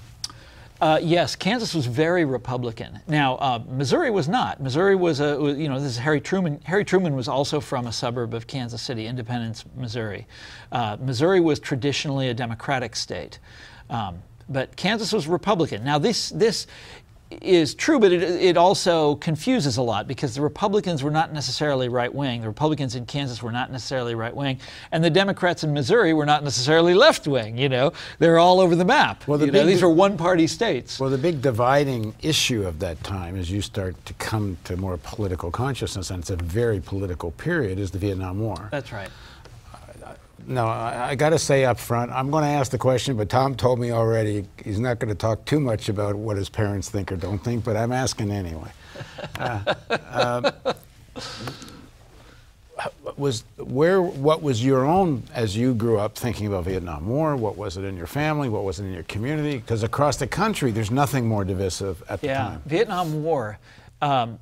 Uh, 0.81 0.99
yes, 1.01 1.37
Kansas 1.37 1.73
was 1.73 1.85
very 1.85 2.25
Republican. 2.25 2.99
Now, 3.07 3.35
uh, 3.35 3.63
Missouri 3.69 4.11
was 4.11 4.27
not. 4.27 4.61
Missouri 4.61 4.95
was 4.95 5.21
a, 5.21 5.55
you 5.57 5.69
know, 5.69 5.79
this 5.79 5.93
is 5.93 5.97
Harry 5.97 6.19
Truman. 6.19 6.59
Harry 6.65 6.83
Truman 6.83 7.15
was 7.15 7.29
also 7.29 7.61
from 7.61 7.87
a 7.87 7.93
suburb 7.93 8.33
of 8.33 8.45
Kansas 8.45 8.81
City, 8.81 9.07
Independence, 9.07 9.63
Missouri. 9.77 10.27
Uh, 10.73 10.97
Missouri 10.99 11.39
was 11.39 11.59
traditionally 11.59 12.27
a 12.27 12.33
Democratic 12.33 12.95
state, 12.97 13.39
um, 13.89 14.21
but 14.49 14.75
Kansas 14.75 15.13
was 15.13 15.27
Republican. 15.27 15.83
Now, 15.83 15.97
this 15.97 16.29
this 16.29 16.67
is 17.41 17.75
true, 17.75 17.99
but 17.99 18.11
it, 18.11 18.21
it 18.21 18.57
also 18.57 19.15
confuses 19.15 19.77
a 19.77 19.81
lot 19.81 20.07
because 20.07 20.35
the 20.35 20.41
Republicans 20.41 21.03
were 21.03 21.11
not 21.11 21.33
necessarily 21.33 21.89
right 21.89 22.13
wing. 22.13 22.41
The 22.41 22.47
Republicans 22.47 22.95
in 22.95 23.05
Kansas 23.05 23.41
were 23.41 23.51
not 23.51 23.71
necessarily 23.71 24.15
right 24.15 24.35
wing, 24.35 24.59
and 24.91 25.03
the 25.03 25.09
Democrats 25.09 25.63
in 25.63 25.73
Missouri 25.73 26.13
were 26.13 26.25
not 26.25 26.43
necessarily 26.43 26.93
left 26.93 27.27
wing. 27.27 27.57
You 27.57 27.69
know, 27.69 27.93
they're 28.19 28.39
all 28.39 28.59
over 28.59 28.75
the 28.75 28.85
map. 28.85 29.27
Well, 29.27 29.37
the 29.37 29.47
You 29.47 29.51
know, 29.51 29.65
these 29.65 29.83
are 29.83 29.89
one 29.89 30.17
party 30.17 30.47
states. 30.47 30.99
Well, 30.99 31.09
the 31.09 31.17
big 31.17 31.41
dividing 31.41 32.13
issue 32.21 32.65
of 32.65 32.79
that 32.79 33.03
time, 33.03 33.35
as 33.35 33.49
you 33.51 33.61
start 33.61 33.95
to 34.05 34.13
come 34.15 34.57
to 34.65 34.77
more 34.77 34.97
political 34.97 35.51
consciousness, 35.51 36.09
and 36.09 36.19
it's 36.19 36.29
a 36.29 36.35
very 36.35 36.79
political 36.79 37.31
period, 37.31 37.79
is 37.79 37.91
the 37.91 37.99
Vietnam 37.99 38.39
War. 38.39 38.69
That's 38.71 38.91
right. 38.91 39.09
No, 40.47 40.67
I, 40.67 41.09
I 41.09 41.15
got 41.15 41.29
to 41.29 41.39
say 41.39 41.65
up 41.65 41.79
front, 41.79 42.11
I'm 42.11 42.29
going 42.29 42.43
to 42.43 42.49
ask 42.49 42.71
the 42.71 42.77
question, 42.77 43.17
but 43.17 43.29
Tom 43.29 43.55
told 43.55 43.79
me 43.79 43.91
already 43.91 44.45
he's 44.63 44.79
not 44.79 44.99
going 44.99 45.09
to 45.09 45.15
talk 45.17 45.43
too 45.45 45.59
much 45.59 45.89
about 45.89 46.15
what 46.15 46.37
his 46.37 46.49
parents 46.49 46.89
think 46.89 47.11
or 47.11 47.15
don't 47.15 47.39
think, 47.39 47.63
but 47.63 47.75
I'm 47.75 47.91
asking 47.91 48.31
anyway. 48.31 48.71
Uh, 49.39 49.73
um, 50.11 50.73
was 53.17 53.43
where 53.57 54.01
what 54.01 54.41
was 54.41 54.63
your 54.63 54.85
own 54.85 55.23
as 55.33 55.55
you 55.55 55.73
grew 55.73 55.97
up 55.97 56.15
thinking 56.17 56.47
about 56.47 56.65
Vietnam 56.65 57.07
War? 57.07 57.35
What 57.35 57.57
was 57.57 57.77
it 57.77 57.83
in 57.83 57.95
your 57.97 58.07
family? 58.07 58.49
What 58.49 58.63
was 58.63 58.79
it 58.79 58.85
in 58.85 58.93
your 58.93 59.03
community? 59.03 59.57
Because 59.57 59.83
across 59.83 60.17
the 60.17 60.27
country, 60.27 60.71
there's 60.71 60.91
nothing 60.91 61.25
more 61.27 61.43
divisive 61.45 62.03
at 62.09 62.21
the 62.21 62.27
Yeah, 62.27 62.37
time. 62.37 62.61
Vietnam 62.65 63.23
War. 63.23 63.57
Um, 64.01 64.39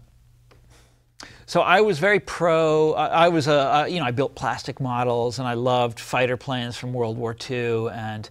so 1.46 1.62
I 1.62 1.82
was 1.82 2.00
very 2.00 2.20
pro. 2.20 2.94
I 2.94 3.26
I 3.26 3.30
was 3.30 3.48
a, 3.48 3.52
a 3.52 3.88
you 3.88 4.00
know 4.00 4.06
I 4.06 4.12
built 4.12 4.36
plastic 4.36 4.80
models 4.80 5.40
and 5.40 5.48
I 5.48 5.54
loved 5.54 6.00
fighter 6.00 6.38
planes 6.38 6.78
from 6.78 6.94
World 6.94 7.18
War 7.18 7.36
II. 7.50 7.90
And 7.90 8.30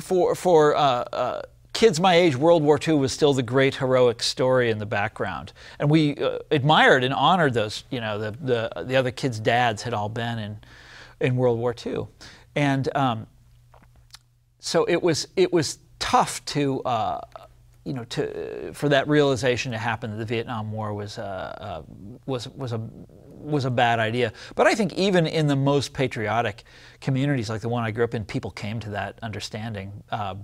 for 0.00 0.34
for 0.34 0.76
uh, 0.76 0.80
uh, 0.80 1.42
kids 1.72 2.00
my 2.00 2.14
age, 2.14 2.36
World 2.36 2.62
War 2.62 2.78
II 2.86 2.94
was 2.94 3.12
still 3.12 3.34
the 3.34 3.42
great 3.42 3.76
heroic 3.76 4.22
story 4.22 4.70
in 4.70 4.78
the 4.78 4.86
background, 4.86 5.52
and 5.78 5.90
we 5.90 6.16
uh, 6.16 6.38
admired 6.50 7.04
and 7.04 7.12
honored 7.12 7.54
those. 7.54 7.84
You 7.90 8.00
know 8.00 8.18
the 8.18 8.30
the 8.30 8.84
the 8.84 8.96
other 8.96 9.10
kids' 9.10 9.40
dads 9.40 9.82
had 9.82 9.94
all 9.94 10.08
been 10.08 10.38
in 10.38 10.58
in 11.20 11.36
World 11.36 11.58
War 11.58 11.74
II, 11.84 12.06
and 12.54 12.94
um, 12.96 13.26
so 14.58 14.84
it 14.84 15.02
was 15.02 15.28
it 15.36 15.52
was 15.52 15.78
tough 15.98 16.44
to 16.46 16.82
uh, 16.82 17.20
you 17.86 17.92
know 17.92 18.04
to 18.04 18.72
for 18.72 18.88
that 18.88 19.06
realization 19.06 19.70
to 19.70 19.78
happen 19.78 20.10
that 20.10 20.16
the 20.16 20.24
Vietnam 20.24 20.72
War 20.72 20.92
was 20.92 21.18
uh, 21.18 21.22
uh, 21.22 21.82
was 22.26 22.48
was 22.48 22.72
a 22.72 22.80
was 23.46 23.64
a 23.64 23.70
bad 23.70 23.98
idea. 23.98 24.32
But 24.54 24.66
I 24.66 24.74
think 24.74 24.92
even 24.94 25.26
in 25.26 25.46
the 25.46 25.56
most 25.56 25.92
patriotic 25.92 26.64
communities 27.00 27.48
like 27.50 27.60
the 27.60 27.68
one 27.68 27.84
I 27.84 27.90
grew 27.90 28.04
up 28.04 28.14
in, 28.14 28.24
people 28.24 28.50
came 28.50 28.80
to 28.80 28.90
that 28.90 29.18
understanding. 29.22 29.92
Uh, 30.10 30.36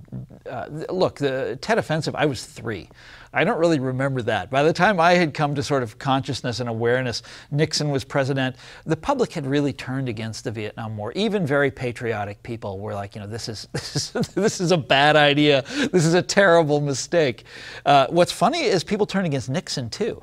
uh, 0.48 0.66
look, 0.90 1.18
the 1.18 1.58
Tet 1.60 1.78
Offensive, 1.78 2.14
I 2.14 2.26
was 2.26 2.44
three. 2.44 2.88
I 3.34 3.44
don't 3.44 3.58
really 3.58 3.80
remember 3.80 4.20
that. 4.22 4.50
By 4.50 4.62
the 4.62 4.72
time 4.72 5.00
I 5.00 5.14
had 5.14 5.32
come 5.32 5.54
to 5.54 5.62
sort 5.62 5.82
of 5.82 5.98
consciousness 5.98 6.60
and 6.60 6.68
awareness, 6.68 7.22
Nixon 7.50 7.90
was 7.90 8.04
president. 8.04 8.56
The 8.84 8.96
public 8.96 9.32
had 9.32 9.46
really 9.46 9.72
turned 9.72 10.08
against 10.08 10.44
the 10.44 10.50
Vietnam 10.50 10.96
War. 10.96 11.12
Even 11.12 11.46
very 11.46 11.70
patriotic 11.70 12.42
people 12.42 12.78
were 12.78 12.94
like, 12.94 13.14
you 13.14 13.22
know, 13.22 13.26
this 13.26 13.48
is 13.48 13.68
this 13.72 14.14
is, 14.14 14.28
this 14.28 14.60
is 14.60 14.70
a 14.70 14.76
bad 14.76 15.16
idea. 15.16 15.62
This 15.92 16.04
is 16.04 16.14
a 16.14 16.22
terrible 16.22 16.80
mistake. 16.80 17.44
Uh, 17.86 18.06
what's 18.10 18.32
funny 18.32 18.60
is 18.60 18.84
people 18.84 19.06
turned 19.06 19.26
against 19.26 19.48
Nixon 19.48 19.88
too. 19.88 20.22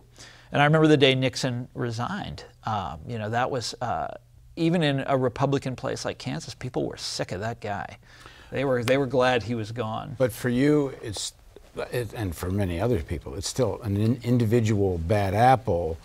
And 0.52 0.62
I 0.62 0.66
remember 0.66 0.88
the 0.88 0.98
day 0.98 1.16
Nixon 1.16 1.68
resigned. 1.74 2.44
Um, 2.64 3.00
you 3.08 3.18
know, 3.20 3.30
that 3.30 3.52
was 3.52 3.76
uh, 3.82 4.08
even 4.56 4.84
in 4.84 5.04
a 5.08 5.18
Republican 5.18 5.76
place 5.76 6.06
like 6.06 6.18
Kansas, 6.18 6.54
people 6.54 6.86
were 6.86 6.98
sick 6.98 7.32
of 7.32 7.40
that 7.42 7.62
guy. 7.62 7.98
They 8.52 8.66
were 8.66 8.84
they 8.84 8.98
were 8.98 9.06
glad 9.06 9.44
he 9.44 9.56
was 9.56 9.72
gone. 9.72 10.16
But 10.18 10.32
for 10.32 10.50
you, 10.50 10.94
it's, 11.02 11.34
it, 11.92 12.14
and 12.14 12.36
for 12.36 12.50
many 12.50 12.80
other 12.80 13.02
people, 13.02 13.36
it's 13.36 13.48
still 13.48 13.80
an 13.84 13.96
in, 13.96 14.20
individual 14.24 14.98
bad 14.98 15.34
apple. 15.34 15.98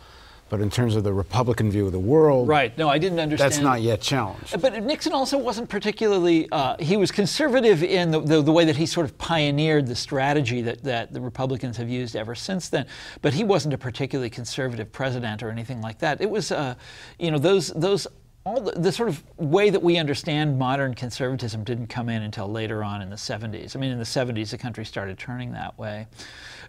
But 0.55 0.63
in 0.63 0.71
terms 0.71 0.95
of 0.95 1.03
the 1.03 1.13
Republican 1.13 1.69
view 1.69 1.85
of 1.85 1.91
the 1.91 1.99
world, 1.99 2.47
Right. 2.47 2.77
No, 2.79 2.89
I 2.89 2.99
didn't 2.99 3.19
understand. 3.19 3.53
that's 3.53 3.61
not 3.61 3.83
yet 3.83 4.01
challenged. 4.01 4.61
But 4.61 4.85
Nixon 4.85 5.13
also 5.13 5.37
wasn't 5.37 5.69
particularly, 5.69 6.49
uh, 6.53 6.77
he 6.79 6.97
was 6.97 7.11
conservative 7.11 7.83
in 7.83 8.13
the, 8.13 8.21
the, 8.21 8.41
the, 8.41 8.53
way 8.53 8.65
that 8.65 8.77
he 8.77 8.87
sort 8.87 9.05
of 9.05 9.19
pioneered 9.19 9.89
the 9.89 9.97
strategy 9.97 10.63
that, 10.63 10.85
that 10.85 11.13
the 11.13 11.21
Republicans 11.21 11.77
have 11.77 11.89
used 11.89 12.15
ever 12.15 12.37
since 12.37 12.69
then. 12.69 12.87
But 13.21 13.35
he 13.35 13.43
wasn't 13.43 13.75
a 13.75 13.79
particularly 13.79 14.31
conservative 14.31 14.93
president 14.93 15.43
or 15.43 15.51
anything 15.51 15.81
like 15.81 15.99
that. 15.99 16.21
It 16.21 16.31
was, 16.31 16.53
uh, 16.53 16.77
you 17.19 17.33
know, 17.33 17.39
those, 17.39 17.73
those 17.75 18.07
all 18.45 18.61
the, 18.61 18.73
the, 18.73 18.93
sort 18.93 19.09
of 19.09 19.25
way 19.39 19.71
that 19.71 19.83
we 19.83 19.97
understand 19.97 20.57
modern 20.57 20.95
conservatism 20.95 21.65
didn't 21.65 21.89
come 21.89 22.09
in 22.09 22.23
until 22.23 22.47
later 22.47 22.85
on 22.85 23.03
in 23.03 23.11
the 23.11 23.17
70s. 23.17 23.75
I 23.75 23.81
mean, 23.81 23.91
in 23.91 23.99
the 23.99 24.05
70s, 24.05 24.51
the 24.51 24.59
country 24.59 24.85
started 24.85 25.19
turning 25.19 25.51
that 25.53 25.77
way. 25.79 26.07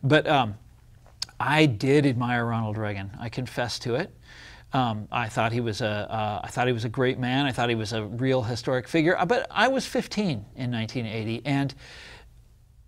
But 0.01 0.25
um, 0.25 0.55
I 1.39 1.65
did 1.65 2.05
admire 2.05 2.45
Ronald 2.45 2.77
Reagan. 2.77 3.11
I 3.19 3.29
confess 3.29 3.79
to 3.79 3.95
it. 3.95 4.15
Um, 4.73 5.07
I 5.11 5.29
thought 5.29 5.51
he 5.51 5.61
was 5.61 5.81
a, 5.81 5.87
uh, 5.87 6.41
I 6.43 6.47
thought 6.47 6.67
he 6.67 6.73
was 6.73 6.85
a 6.85 6.89
great 6.89 7.17
man. 7.17 7.45
I 7.45 7.51
thought 7.51 7.69
he 7.69 7.75
was 7.75 7.93
a 7.93 8.03
real 8.03 8.41
historic 8.43 8.87
figure. 8.87 9.17
But 9.25 9.47
I 9.49 9.67
was 9.67 9.85
15 9.85 10.45
in 10.55 10.71
1980, 10.71 11.41
and 11.45 11.73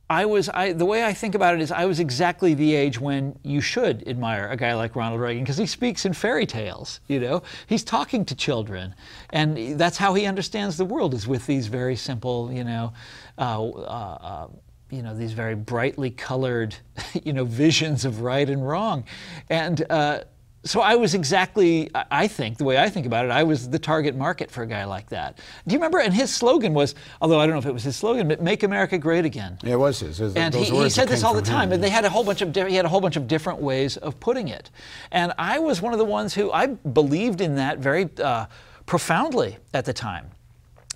I 0.09 0.25
was, 0.25 0.47
I, 0.49 0.71
the 0.71 0.85
way 0.85 1.05
I 1.05 1.13
think 1.13 1.35
about 1.35 1.55
it 1.55 1.61
is, 1.61 1.71
I 1.71 1.85
was 1.85 1.99
exactly 1.99 2.53
the 2.53 2.75
age 2.75 2.99
when 2.99 3.37
you 3.43 3.59
should 3.59 4.07
admire 4.07 4.49
a 4.49 4.55
guy 4.55 4.73
like 4.73 4.95
Ronald 4.95 5.19
Reagan 5.19 5.43
because 5.43 5.57
he 5.57 5.65
speaks 5.65 6.05
in 6.05 6.13
fairy 6.13 6.45
tales. 6.45 7.01
You 7.07 7.19
know, 7.19 7.43
he's 7.67 7.83
talking 7.83 8.23
to 8.25 8.35
children, 8.35 8.95
and 9.31 9.77
that's 9.77 9.97
how 9.97 10.13
he 10.13 10.25
understands 10.25 10.77
the 10.77 10.85
world 10.85 11.13
is 11.13 11.27
with 11.27 11.45
these 11.45 11.67
very 11.67 11.97
simple, 11.97 12.51
you 12.51 12.63
know, 12.63 12.93
uh, 13.37 13.69
uh, 13.69 14.47
you 14.89 15.01
know, 15.01 15.15
these 15.15 15.33
very 15.33 15.55
brightly 15.55 16.09
colored, 16.09 16.75
you 17.23 17.33
know, 17.33 17.45
visions 17.45 18.05
of 18.05 18.21
right 18.21 18.49
and 18.49 18.67
wrong, 18.67 19.03
and 19.49 19.85
uh, 19.89 20.23
so 20.67 20.81
I 20.81 20.95
was 20.95 21.13
exactly, 21.13 21.89
I 22.11 22.27
think, 22.27 22.57
the 22.57 22.63
way 22.63 22.77
I 22.77 22.89
think 22.89 23.05
about 23.05 23.25
it, 23.25 23.31
I 23.31 23.43
was 23.43 23.69
the 23.69 23.79
target 23.79 24.15
market 24.15 24.51
for 24.51 24.63
a 24.63 24.67
guy 24.67 24.83
like 24.83 25.09
that. 25.09 25.37
Do 25.65 25.73
you 25.73 25.79
remember? 25.79 25.99
And 25.99 26.13
his 26.13 26.33
slogan 26.33 26.73
was, 26.73 26.93
although 27.21 27.39
I 27.39 27.45
don't 27.45 27.53
know 27.53 27.59
if 27.59 27.65
it 27.65 27.73
was 27.73 27.83
his 27.83 27.95
slogan, 27.95 28.27
but 28.27 28.41
"Make 28.41 28.63
America 28.63 28.97
Great 28.97 29.25
Again." 29.25 29.57
Yeah, 29.63 29.73
it 29.73 29.79
was 29.79 29.99
his. 29.99 30.19
And 30.19 30.53
he, 30.53 30.65
he, 30.65 30.89
said 30.89 31.07
this 31.07 31.23
all 31.23 31.33
the 31.33 31.41
time. 31.41 31.69
Him. 31.69 31.73
And 31.73 31.83
they 31.83 31.89
had 31.89 32.05
a 32.05 32.09
whole 32.09 32.23
bunch 32.23 32.41
of 32.41 32.53
he 32.53 32.75
had 32.75 32.85
a 32.85 32.89
whole 32.89 33.01
bunch 33.01 33.15
of 33.15 33.27
different 33.27 33.59
ways 33.59 33.97
of 33.97 34.19
putting 34.19 34.49
it. 34.49 34.69
And 35.11 35.33
I 35.37 35.59
was 35.59 35.81
one 35.81 35.93
of 35.93 35.99
the 35.99 36.05
ones 36.05 36.33
who 36.33 36.51
I 36.51 36.67
believed 36.67 37.41
in 37.41 37.55
that 37.55 37.79
very 37.79 38.09
uh, 38.21 38.47
profoundly 38.85 39.57
at 39.73 39.85
the 39.85 39.93
time. 39.93 40.29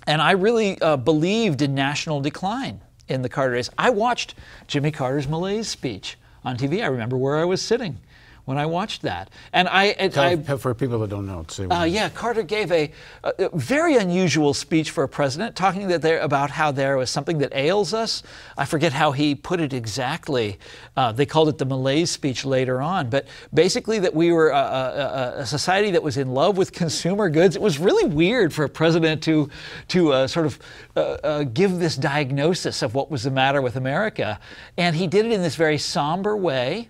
And 0.08 0.22
I 0.22 0.32
really 0.32 0.82
uh, 0.82 0.98
believed 0.98 1.62
in 1.62 1.76
national 1.76 2.22
decline 2.22 2.82
in 3.12 3.22
the 3.22 3.30
Carter 3.30 3.56
days. 3.56 3.70
I 3.78 3.90
watched 3.90 4.36
Jimmy 4.68 4.92
Carter's 4.92 5.28
malaise 5.28 5.68
speech 5.68 6.18
on 6.44 6.58
TV. 6.58 6.84
I 6.84 6.88
remember 6.88 7.18
where 7.18 7.38
I 7.38 7.46
was 7.46 7.62
sitting 7.62 8.00
when 8.46 8.58
I 8.58 8.66
watched 8.66 9.04
that. 9.04 9.30
And 9.54 9.68
I, 9.68 9.96
I 10.00 10.38
for 10.38 10.74
people 10.74 11.00
that 11.00 11.10
don't 11.10 11.26
know, 11.26 11.46
say 11.48 11.66
uh, 11.66 11.84
yeah, 11.84 12.10
Carter 12.10 12.44
gave 12.44 12.72
a, 12.72 12.92
a, 13.24 13.50
very 13.54 13.96
unusual 13.98 14.54
speech 14.54 14.92
for 14.92 15.04
a 15.04 15.10
president, 15.10 15.56
talking 15.56 15.88
that 15.90 16.02
there 16.02 16.20
about 16.20 16.50
how 16.50 16.72
there 16.72 16.98
was 16.98 17.10
something 17.10 17.38
that 17.40 17.54
ails 17.54 17.94
us. 17.94 18.24
I 18.58 18.66
forget 18.66 18.94
how 18.94 19.12
he 19.12 19.36
put 19.36 19.60
it 19.62 19.74
exactly. 19.74 20.60
Uh, 20.98 21.12
they 21.12 21.26
called 21.26 21.50
it 21.50 21.58
the 21.58 21.66
malaise 21.66 22.12
speech 22.12 22.46
later 22.46 22.82
on, 22.82 23.10
but 23.10 23.28
basically 23.54 24.00
that 24.00 24.14
we 24.14 24.32
were 24.32 24.50
a, 24.50 24.56
a, 24.56 25.34
a, 25.42 25.46
society 25.46 25.92
that 25.92 26.04
was 26.04 26.18
in 26.18 26.34
love 26.34 26.58
with 26.58 26.72
consumer 26.72 27.30
goods. 27.30 27.56
It 27.56 27.62
was 27.62 27.80
really 27.80 28.06
weird 28.06 28.54
for 28.54 28.66
a 28.66 28.70
president 28.70 29.22
to 29.24 29.50
to 29.90 30.14
uh, 30.14 30.28
sort 30.28 30.46
of 30.46 30.60
uh, 30.96 31.00
uh, 31.00 31.44
give 31.44 31.80
this 31.80 31.96
diagnosis 31.96 32.82
of 32.82 32.96
what 32.96 33.12
was 33.12 33.24
the 33.24 33.32
matter 33.32 33.62
with 33.62 33.76
America, 33.76 34.40
and 34.78 34.96
he 34.96 35.08
did 35.08 35.26
it 35.26 35.32
in 35.32 35.42
this 35.42 35.56
very 35.56 35.78
somber 35.78 36.36
way 36.36 36.90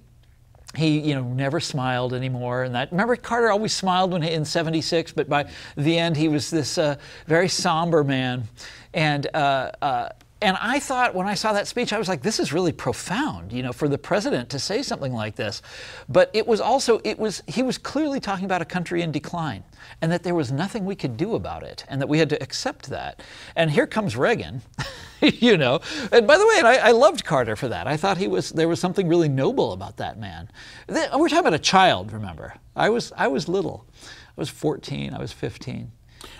he 0.76 1.00
you 1.00 1.16
know 1.16 1.24
never 1.24 1.60
smiled 1.60 2.14
anymore 2.14 2.64
and 2.64 2.76
that. 2.76 2.92
Remember 2.92 3.16
carter 3.16 3.50
always 3.50 3.74
smiled 3.74 4.12
when 4.14 4.22
he, 4.22 4.32
in 4.32 4.46
76 4.46 5.12
but 5.14 5.28
by 5.28 5.50
the 5.76 5.98
end 5.98 6.18
he 6.18 6.28
was 6.28 6.50
this 6.50 6.78
uh, 6.78 6.96
very 7.28 7.48
somber 7.48 8.04
man. 8.04 8.48
And 8.94 9.28
uh, 9.34 9.72
uh, 9.82 10.10
and 10.42 10.58
I 10.60 10.80
thought 10.80 11.14
when 11.14 11.28
I 11.28 11.36
saw 11.36 11.54
that 11.54 11.68
speech, 11.68 11.94
I 11.94 12.00
was 12.00 12.08
like, 12.08 12.24
this 12.24 12.40
is 12.40 12.52
really 12.52 12.72
profound, 12.72 13.54
you 13.54 13.62
know, 13.62 13.72
for 13.72 13.88
the 13.88 13.98
president 13.98 14.50
to 14.50 14.60
say 14.60 14.82
something 14.82 15.14
like 15.14 15.36
this. 15.36 15.62
But 16.10 16.32
it 16.34 16.48
was 16.48 16.60
also, 16.60 17.00
it 17.04 17.20
was, 17.20 17.44
he 17.46 17.62
was 17.62 17.78
clearly 17.78 18.20
talking 18.20 18.46
about 18.46 18.62
a 18.62 18.66
country 18.66 19.04
in 19.04 19.12
decline 19.12 19.64
and 20.02 20.12
that 20.12 20.24
there 20.24 20.34
was 20.34 20.52
nothing 20.52 20.84
we 20.84 20.96
could 20.96 21.16
do 21.16 21.36
about 21.36 21.62
it 21.62 21.86
and 21.88 22.02
that 22.02 22.08
we 22.08 22.18
had 22.18 22.30
to 22.30 22.42
accept 22.42 22.90
that. 22.90 23.22
And 23.56 23.70
here 23.70 23.86
comes 23.86 24.18
Reagan, 24.18 24.64
you 25.22 25.58
know. 25.58 25.80
And 26.12 26.26
by 26.26 26.40
the 26.40 26.48
way, 26.48 26.62
I, 26.64 26.90
I, 26.90 26.92
loved 26.92 27.24
Carter 27.24 27.56
for 27.56 27.68
that. 27.68 27.86
I 27.86 27.96
thought 27.96 28.18
he 28.18 28.28
was, 28.28 28.50
there 28.50 28.68
was 28.68 28.80
something 28.80 29.08
really 29.08 29.30
noble 29.30 29.74
about 29.74 29.98
that 29.98 30.20
man. 30.20 30.50
We're 30.90 31.30
talking 31.30 31.38
about 31.38 31.54
a 31.54 31.60
child, 31.60 32.12
remember. 32.12 32.56
I 32.76 32.90
was, 32.90 33.14
I 33.16 33.28
was 33.28 33.48
little. 33.48 33.86
I 34.04 34.42
was 34.42 34.50
14, 34.50 35.14
I 35.14 35.20
was 35.20 35.32
15. 35.32 35.92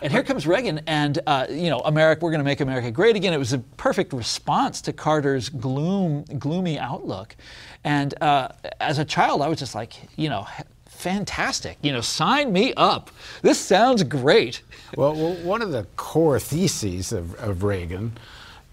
And 0.02 0.12
here 0.12 0.24
comes 0.24 0.48
Reagan, 0.48 0.82
and 0.88 1.20
uh, 1.28 1.48
you 1.50 1.70
know, 1.70 1.80
America, 1.80 2.26
we're 2.26 2.32
going 2.32 2.40
to 2.40 2.46
make 2.46 2.60
America 2.60 2.92
great 2.92 3.16
again. 3.16 3.34
It 3.34 3.38
was 3.38 3.54
a 3.54 3.60
perfect 3.60 4.14
response 4.14 4.82
to 4.82 4.94
Carter's 4.94 5.50
gloom, 5.50 6.24
gloomy 6.40 6.80
outlook. 6.80 7.36
And 7.84 8.14
uh, 8.22 8.50
as 8.80 9.00
a 9.00 9.06
child, 9.06 9.42
I 9.42 9.48
was 9.48 9.60
just 9.60 9.76
like, 9.76 9.94
you 10.16 10.30
know, 10.30 10.48
fantastic. 10.88 11.78
You 11.82 11.92
know, 11.92 12.02
sign 12.02 12.52
me 12.52 12.74
up. 12.76 13.12
This 13.42 13.60
sounds 13.60 14.04
great. 14.04 14.62
Well, 14.96 15.16
well 15.16 15.34
one 15.44 15.62
of 15.62 15.72
the 15.72 15.86
core 15.96 16.40
theses 16.40 17.12
of, 17.12 17.36
of 17.36 17.64
Reagan 17.64 18.14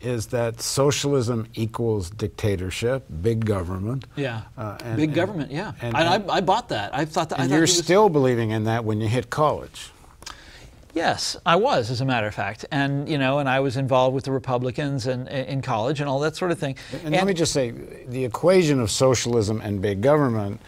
is 0.01 0.27
that 0.27 0.61
socialism 0.61 1.49
equals 1.55 2.11
dictatorship, 2.11 3.05
big 3.21 3.45
government. 3.45 4.07
Yeah, 4.17 4.43
uh, 4.57 4.79
and, 4.85 4.97
big 4.97 5.09
and, 5.09 5.15
government. 5.15 5.51
Yeah, 5.51 5.73
and, 5.81 5.97
I, 5.97 6.23
I, 6.29 6.41
bought 6.41 6.69
that. 6.69 6.95
I 6.95 7.05
thought 7.05 7.31
that. 7.31 7.37
And 7.37 7.45
I 7.45 7.49
thought 7.49 7.55
you're 7.55 7.63
was... 7.63 7.77
still 7.77 8.09
believing 8.09 8.51
in 8.51 8.65
that 8.65 8.85
when 8.85 9.01
you 9.01 9.09
hit 9.09 9.31
college. 9.31 9.91
Yes, 10.95 11.37
I 11.45 11.57
was, 11.57 11.91
as 11.91 12.01
a 12.01 12.05
matter 12.05 12.27
of 12.27 12.35
fact, 12.35 12.65
and 12.71 13.09
you 13.09 13.19
know, 13.19 13.39
and 13.39 13.49
I 13.49 13.61
was 13.61 13.77
involved 13.77 14.15
with 14.15 14.25
the 14.25 14.33
Republicans 14.33 15.07
and 15.07 15.29
in 15.29 15.63
college 15.63 16.01
and 16.01 16.09
all 16.09 16.21
that 16.21 16.37
sort 16.37 16.51
of 16.51 16.59
thing. 16.59 16.77
And, 16.93 17.03
and 17.05 17.15
let 17.15 17.27
me 17.27 17.35
just 17.35 17.53
say, 17.53 17.71
the 17.71 18.25
equation 18.25 18.81
of 18.81 18.91
socialism 18.91 19.61
and 19.61 19.83
big 19.83 20.01
government 20.01 20.61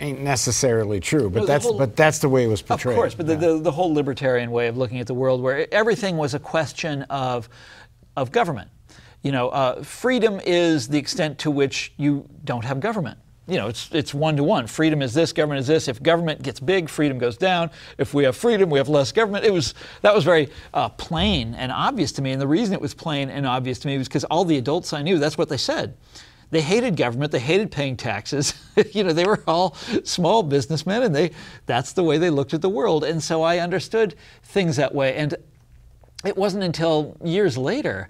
ain't 0.00 0.20
necessarily 0.20 0.98
true, 0.98 1.28
but 1.28 1.40
no, 1.40 1.46
that's 1.46 1.64
whole, 1.64 1.78
but 1.78 1.94
that's 1.94 2.18
the 2.18 2.28
way 2.28 2.44
it 2.44 2.48
was 2.48 2.62
portrayed. 2.62 2.94
Of 2.94 2.98
course, 2.98 3.14
but 3.14 3.26
yeah. 3.26 3.34
the, 3.34 3.54
the, 3.54 3.58
the 3.60 3.70
whole 3.70 3.92
libertarian 3.92 4.50
way 4.50 4.66
of 4.66 4.76
looking 4.76 4.98
at 4.98 5.06
the 5.06 5.14
world, 5.14 5.42
where 5.42 5.72
everything 5.72 6.16
was 6.16 6.34
a 6.34 6.38
question 6.38 7.02
of 7.04 7.48
of 8.16 8.32
government. 8.32 8.70
You 9.22 9.32
know, 9.32 9.50
uh, 9.50 9.82
freedom 9.82 10.40
is 10.44 10.88
the 10.88 10.98
extent 10.98 11.38
to 11.40 11.50
which 11.50 11.92
you 11.98 12.26
don't 12.44 12.64
have 12.64 12.80
government 12.80 13.18
you 13.50 13.56
know, 13.56 13.66
it's 13.66 13.88
it's 13.92 14.14
one 14.14 14.36
to 14.36 14.44
one. 14.44 14.66
Freedom 14.66 15.02
is 15.02 15.12
this, 15.12 15.32
government 15.32 15.60
is 15.60 15.66
this. 15.66 15.88
If 15.88 16.02
government 16.02 16.42
gets 16.42 16.60
big, 16.60 16.88
freedom 16.88 17.18
goes 17.18 17.36
down. 17.36 17.70
If 17.98 18.14
we 18.14 18.24
have 18.24 18.36
freedom, 18.36 18.70
we 18.70 18.78
have 18.78 18.88
less 18.88 19.10
government. 19.10 19.44
It 19.44 19.52
was 19.52 19.74
that 20.02 20.14
was 20.14 20.24
very 20.24 20.48
uh, 20.72 20.88
plain 20.90 21.54
and 21.54 21.72
obvious 21.72 22.12
to 22.12 22.22
me. 22.22 22.30
And 22.30 22.40
the 22.40 22.46
reason 22.46 22.74
it 22.74 22.80
was 22.80 22.94
plain 22.94 23.28
and 23.28 23.46
obvious 23.46 23.80
to 23.80 23.88
me 23.88 23.98
was 23.98 24.06
because 24.08 24.24
all 24.24 24.44
the 24.44 24.56
adults 24.56 24.92
I 24.92 25.02
knew, 25.02 25.18
that's 25.18 25.36
what 25.36 25.48
they 25.48 25.56
said. 25.56 25.96
They 26.50 26.60
hated 26.60 26.96
government. 26.96 27.32
They 27.32 27.40
hated 27.40 27.70
paying 27.70 27.96
taxes. 27.96 28.54
you 28.92 29.04
know, 29.04 29.12
they 29.12 29.24
were 29.24 29.42
all 29.46 29.74
small 30.04 30.42
businessmen, 30.42 31.02
and 31.02 31.14
they 31.14 31.32
that's 31.66 31.92
the 31.92 32.04
way 32.04 32.18
they 32.18 32.30
looked 32.30 32.54
at 32.54 32.62
the 32.62 32.68
world. 32.68 33.04
And 33.04 33.22
so 33.22 33.42
I 33.42 33.58
understood 33.58 34.14
things 34.44 34.76
that 34.76 34.94
way. 34.94 35.16
And 35.16 35.34
it 36.24 36.36
wasn't 36.36 36.62
until 36.62 37.16
years 37.24 37.58
later. 37.58 38.08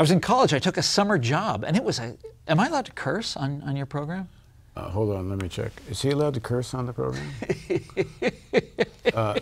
I 0.00 0.02
was 0.02 0.10
in 0.10 0.20
college. 0.20 0.54
I 0.54 0.58
took 0.58 0.78
a 0.78 0.82
summer 0.82 1.18
job, 1.18 1.62
and 1.62 1.76
it 1.76 1.84
was 1.84 1.98
a 1.98 2.16
Am 2.48 2.58
I 2.58 2.68
allowed 2.68 2.86
to 2.86 2.92
curse 2.92 3.36
on, 3.36 3.60
on 3.66 3.76
your 3.76 3.84
program? 3.84 4.30
Uh, 4.74 4.88
hold 4.88 5.14
on, 5.14 5.28
let 5.28 5.42
me 5.42 5.46
check. 5.46 5.72
Is 5.90 6.00
he 6.00 6.08
allowed 6.08 6.32
to 6.32 6.40
curse 6.40 6.72
on 6.72 6.86
the 6.86 6.94
program? 6.94 7.30
uh, 9.14 9.38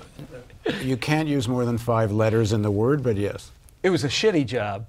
you 0.83 0.97
can't 0.97 1.29
use 1.29 1.47
more 1.47 1.65
than 1.65 1.79
five 1.79 2.11
letters 2.11 2.53
in 2.53 2.63
the 2.63 2.73
word, 2.73 3.05
but 3.05 3.17
yes. 3.17 3.53
It 3.85 3.91
was 3.91 4.03
a 4.03 4.09
shitty 4.09 4.47
job. 4.47 4.87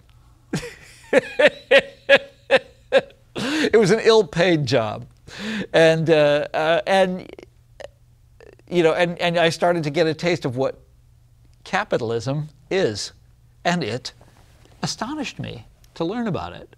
it 1.13 2.31
was 3.77 3.91
an 3.91 3.99
ill-paid 4.01 4.65
job, 4.65 5.05
and 5.71 6.09
uh, 6.09 6.47
uh, 6.51 6.81
and 6.87 7.31
you 8.67 8.81
know, 8.81 8.95
and 8.95 9.19
and 9.19 9.37
I 9.37 9.49
started 9.49 9.83
to 9.83 9.91
get 9.91 10.07
a 10.07 10.15
taste 10.15 10.45
of 10.45 10.57
what 10.57 10.79
capitalism 11.63 12.49
is, 12.71 13.11
and 13.63 13.83
it 13.83 14.13
astonished 14.81 15.39
me 15.39 15.65
to 15.95 16.05
learn 16.05 16.27
about 16.27 16.53
it 16.53 16.75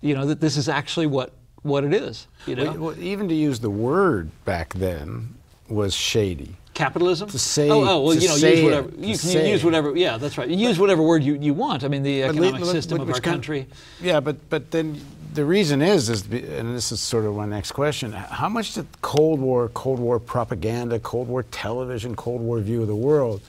you 0.00 0.14
know, 0.14 0.26
that 0.26 0.40
this 0.40 0.56
is 0.56 0.68
actually 0.68 1.06
what, 1.06 1.32
what 1.62 1.84
it 1.84 1.94
is. 1.94 2.26
You 2.46 2.56
know? 2.56 2.72
Well, 2.72 2.98
even 3.00 3.28
to 3.28 3.34
use 3.34 3.60
the 3.60 3.70
word 3.70 4.30
back 4.44 4.74
then 4.74 5.34
was 5.68 5.94
shady. 5.94 6.56
Capitalism? 6.74 7.28
To 7.30 7.38
say, 7.38 7.70
oh, 7.70 7.88
oh 7.88 8.02
well, 8.02 8.14
you 8.14 8.28
know, 8.28 8.34
use 8.34 8.62
whatever. 8.62 8.88
It, 8.90 8.98
you 8.98 9.18
can 9.18 9.46
use 9.46 9.64
whatever. 9.64 9.96
Yeah, 9.96 10.18
that's 10.18 10.36
right. 10.36 10.46
You 10.46 10.56
use 10.56 10.78
whatever 10.78 11.02
word 11.02 11.22
you, 11.22 11.34
you 11.34 11.54
want. 11.54 11.84
I 11.84 11.88
mean, 11.88 12.02
the 12.02 12.24
economic 12.24 12.60
but, 12.60 12.70
system 12.70 12.98
but, 12.98 13.08
of 13.08 13.14
our 13.14 13.20
country. 13.20 13.66
Yeah, 13.98 14.20
but 14.20 14.50
but 14.50 14.70
then 14.70 15.00
the 15.32 15.46
reason 15.46 15.80
is 15.80 16.10
is 16.10 16.26
and 16.26 16.76
this 16.76 16.92
is 16.92 17.00
sort 17.00 17.24
of 17.24 17.34
my 17.34 17.46
next 17.46 17.72
question. 17.72 18.12
How 18.12 18.50
much 18.50 18.74
did 18.74 18.86
Cold 19.00 19.40
War, 19.40 19.70
Cold 19.70 19.98
War 19.98 20.20
propaganda, 20.20 20.98
Cold 20.98 21.28
War 21.28 21.44
television, 21.44 22.14
Cold 22.14 22.42
War 22.42 22.60
view 22.60 22.82
of 22.82 22.88
the 22.88 22.94
world 22.94 23.40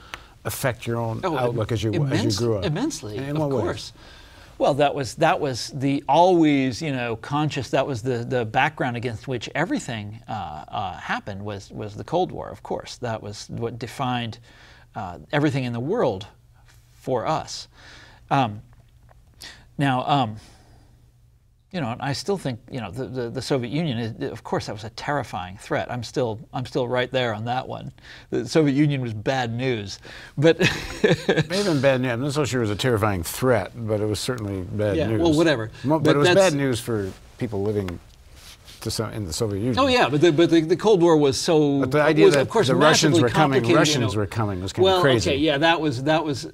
affect 0.47 0.87
your 0.87 0.97
own 0.97 1.21
oh, 1.23 1.37
outlook 1.37 1.71
as 1.71 1.83
you 1.83 1.91
immense, 1.91 2.25
as 2.25 2.39
you 2.39 2.47
grew 2.47 2.57
up? 2.57 2.65
Immensely, 2.65 3.17
In 3.17 3.37
of 3.37 3.51
course. 3.51 3.93
Well, 4.57 4.73
that 4.75 4.95
was 4.95 5.13
that 5.15 5.39
was 5.39 5.71
the 5.75 6.03
always 6.09 6.81
you 6.81 6.91
know 6.91 7.15
conscious. 7.17 7.69
That 7.69 7.85
was 7.85 8.01
the 8.01 8.25
the 8.25 8.43
background 8.43 8.97
against 8.97 9.27
which 9.27 9.47
everything 9.53 10.23
uh, 10.27 10.65
uh, 10.67 10.97
happened 10.97 11.45
was 11.45 11.69
was 11.69 11.93
the 11.93 12.03
Cold 12.03 12.31
War. 12.31 12.49
Of 12.49 12.63
course, 12.63 12.97
that 12.97 13.21
was 13.21 13.47
what 13.49 13.77
defined 13.77 14.39
uh, 14.95 15.19
everything 15.31 15.65
in 15.65 15.73
the 15.73 15.79
world 15.79 16.25
for 16.93 17.27
us. 17.27 17.67
Um, 18.31 18.61
now, 19.77 20.03
um, 20.07 20.37
you 21.71 21.81
know, 21.81 21.95
I 21.99 22.13
still 22.13 22.37
think 22.37 22.59
you 22.71 22.79
know 22.79 22.91
the, 22.91 23.05
the, 23.05 23.29
the, 23.29 23.41
Soviet 23.41 23.71
Union. 23.71 23.97
Is, 23.97 24.31
of 24.31 24.43
course, 24.43 24.67
that 24.67 24.73
was 24.73 24.85
a 24.85 24.89
terrifying 24.91 25.57
threat. 25.57 25.91
I'm 25.91 26.01
still 26.01 26.39
I'm 26.53 26.65
still 26.65 26.87
right 26.87 27.11
there 27.11 27.33
on 27.33 27.43
that 27.45 27.67
one. 27.67 27.91
The 28.29 28.47
Soviet 28.47 28.73
Union 28.73 29.01
was 29.01 29.13
bad 29.13 29.53
news, 29.53 29.99
but 30.37 30.59
maybe 31.49 31.79
bad 31.79 32.01
news. 32.01 32.11
I'm 32.11 32.21
not 32.21 32.33
so 32.33 32.45
sure 32.45 32.61
it 32.61 32.63
was 32.63 32.71
a 32.71 32.75
terrifying 32.75 33.21
threat, 33.21 33.73
but 33.75 33.99
it 33.99 34.05
was 34.05 34.19
certainly 34.19 34.61
bad 34.61 34.95
yeah, 34.95 35.07
news. 35.07 35.21
Well, 35.21 35.33
whatever. 35.33 35.69
But, 35.83 35.99
but 35.99 36.15
it 36.15 36.19
was 36.19 36.29
bad 36.29 36.53
news 36.53 36.79
for 36.79 37.11
people 37.37 37.63
living 37.63 37.99
some, 38.89 39.11
in 39.11 39.25
the 39.25 39.33
Soviet 39.33 39.59
Union. 39.59 39.77
Oh 39.77 39.87
yeah, 39.87 40.07
but 40.07 40.21
the, 40.21 40.31
but 40.31 40.49
the, 40.49 40.61
the 40.61 40.77
Cold 40.77 41.01
War 41.01 41.17
was 41.17 41.37
so. 41.37 41.81
But 41.81 41.91
the 41.91 42.01
idea 42.01 42.25
was, 42.25 42.35
that 42.35 42.41
of 42.41 42.49
course, 42.49 42.67
the 42.67 42.75
Russians 42.75 43.19
were 43.19 43.29
coming, 43.29 43.61
Russians 43.73 44.13
you 44.13 44.17
know, 44.17 44.21
were 44.21 44.27
coming 44.27 44.61
was 44.61 44.71
kind 44.71 44.85
well, 44.85 44.97
of 44.97 45.01
crazy. 45.01 45.29
Well, 45.29 45.35
okay, 45.35 45.43
yeah, 45.43 45.57
that 45.57 45.81
was 45.81 46.03
that 46.03 46.23
was 46.23 46.47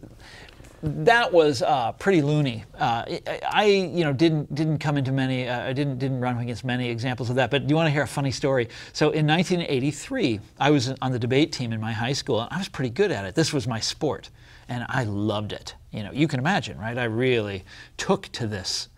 that 0.83 1.31
was 1.31 1.61
uh, 1.61 1.93
pretty 1.93 2.21
loony. 2.21 2.65
Uh, 2.77 3.05
I, 3.49 3.65
you 3.65 4.03
know, 4.03 4.11
didn't 4.11 4.53
didn't 4.53 4.79
come 4.79 4.97
into 4.97 5.13
many. 5.13 5.47
Uh, 5.47 5.69
I 5.69 5.73
didn't 5.73 5.97
didn't 5.97 6.19
run 6.19 6.37
against 6.37 6.65
many 6.65 6.89
examples 6.89 7.29
of 7.29 7.37
that. 7.37 7.49
But 7.49 7.69
you 7.69 7.75
want 7.75 7.87
to 7.87 7.91
hear 7.91 8.01
a 8.01 8.07
funny 8.07 8.31
story? 8.31 8.67
So 8.91 9.11
in 9.11 9.25
1983, 9.25 10.41
I 10.59 10.71
was 10.71 10.93
on 11.01 11.13
the 11.13 11.19
debate 11.19 11.53
team 11.53 11.71
in 11.71 11.79
my 11.79 11.93
high 11.93 12.11
school, 12.11 12.41
and 12.41 12.51
I 12.51 12.57
was 12.57 12.67
pretty 12.67 12.89
good 12.89 13.11
at 13.11 13.23
it. 13.23 13.33
This 13.33 13.53
was 13.53 13.65
my 13.65 13.79
sport, 13.79 14.29
and 14.67 14.85
I 14.89 15.05
loved 15.05 15.53
it. 15.53 15.73
You 15.91 16.03
know, 16.03 16.11
you 16.11 16.27
can 16.27 16.39
imagine, 16.39 16.77
right? 16.77 16.97
I 16.97 17.05
really 17.05 17.63
took 17.95 18.27
to 18.33 18.45
this 18.45 18.89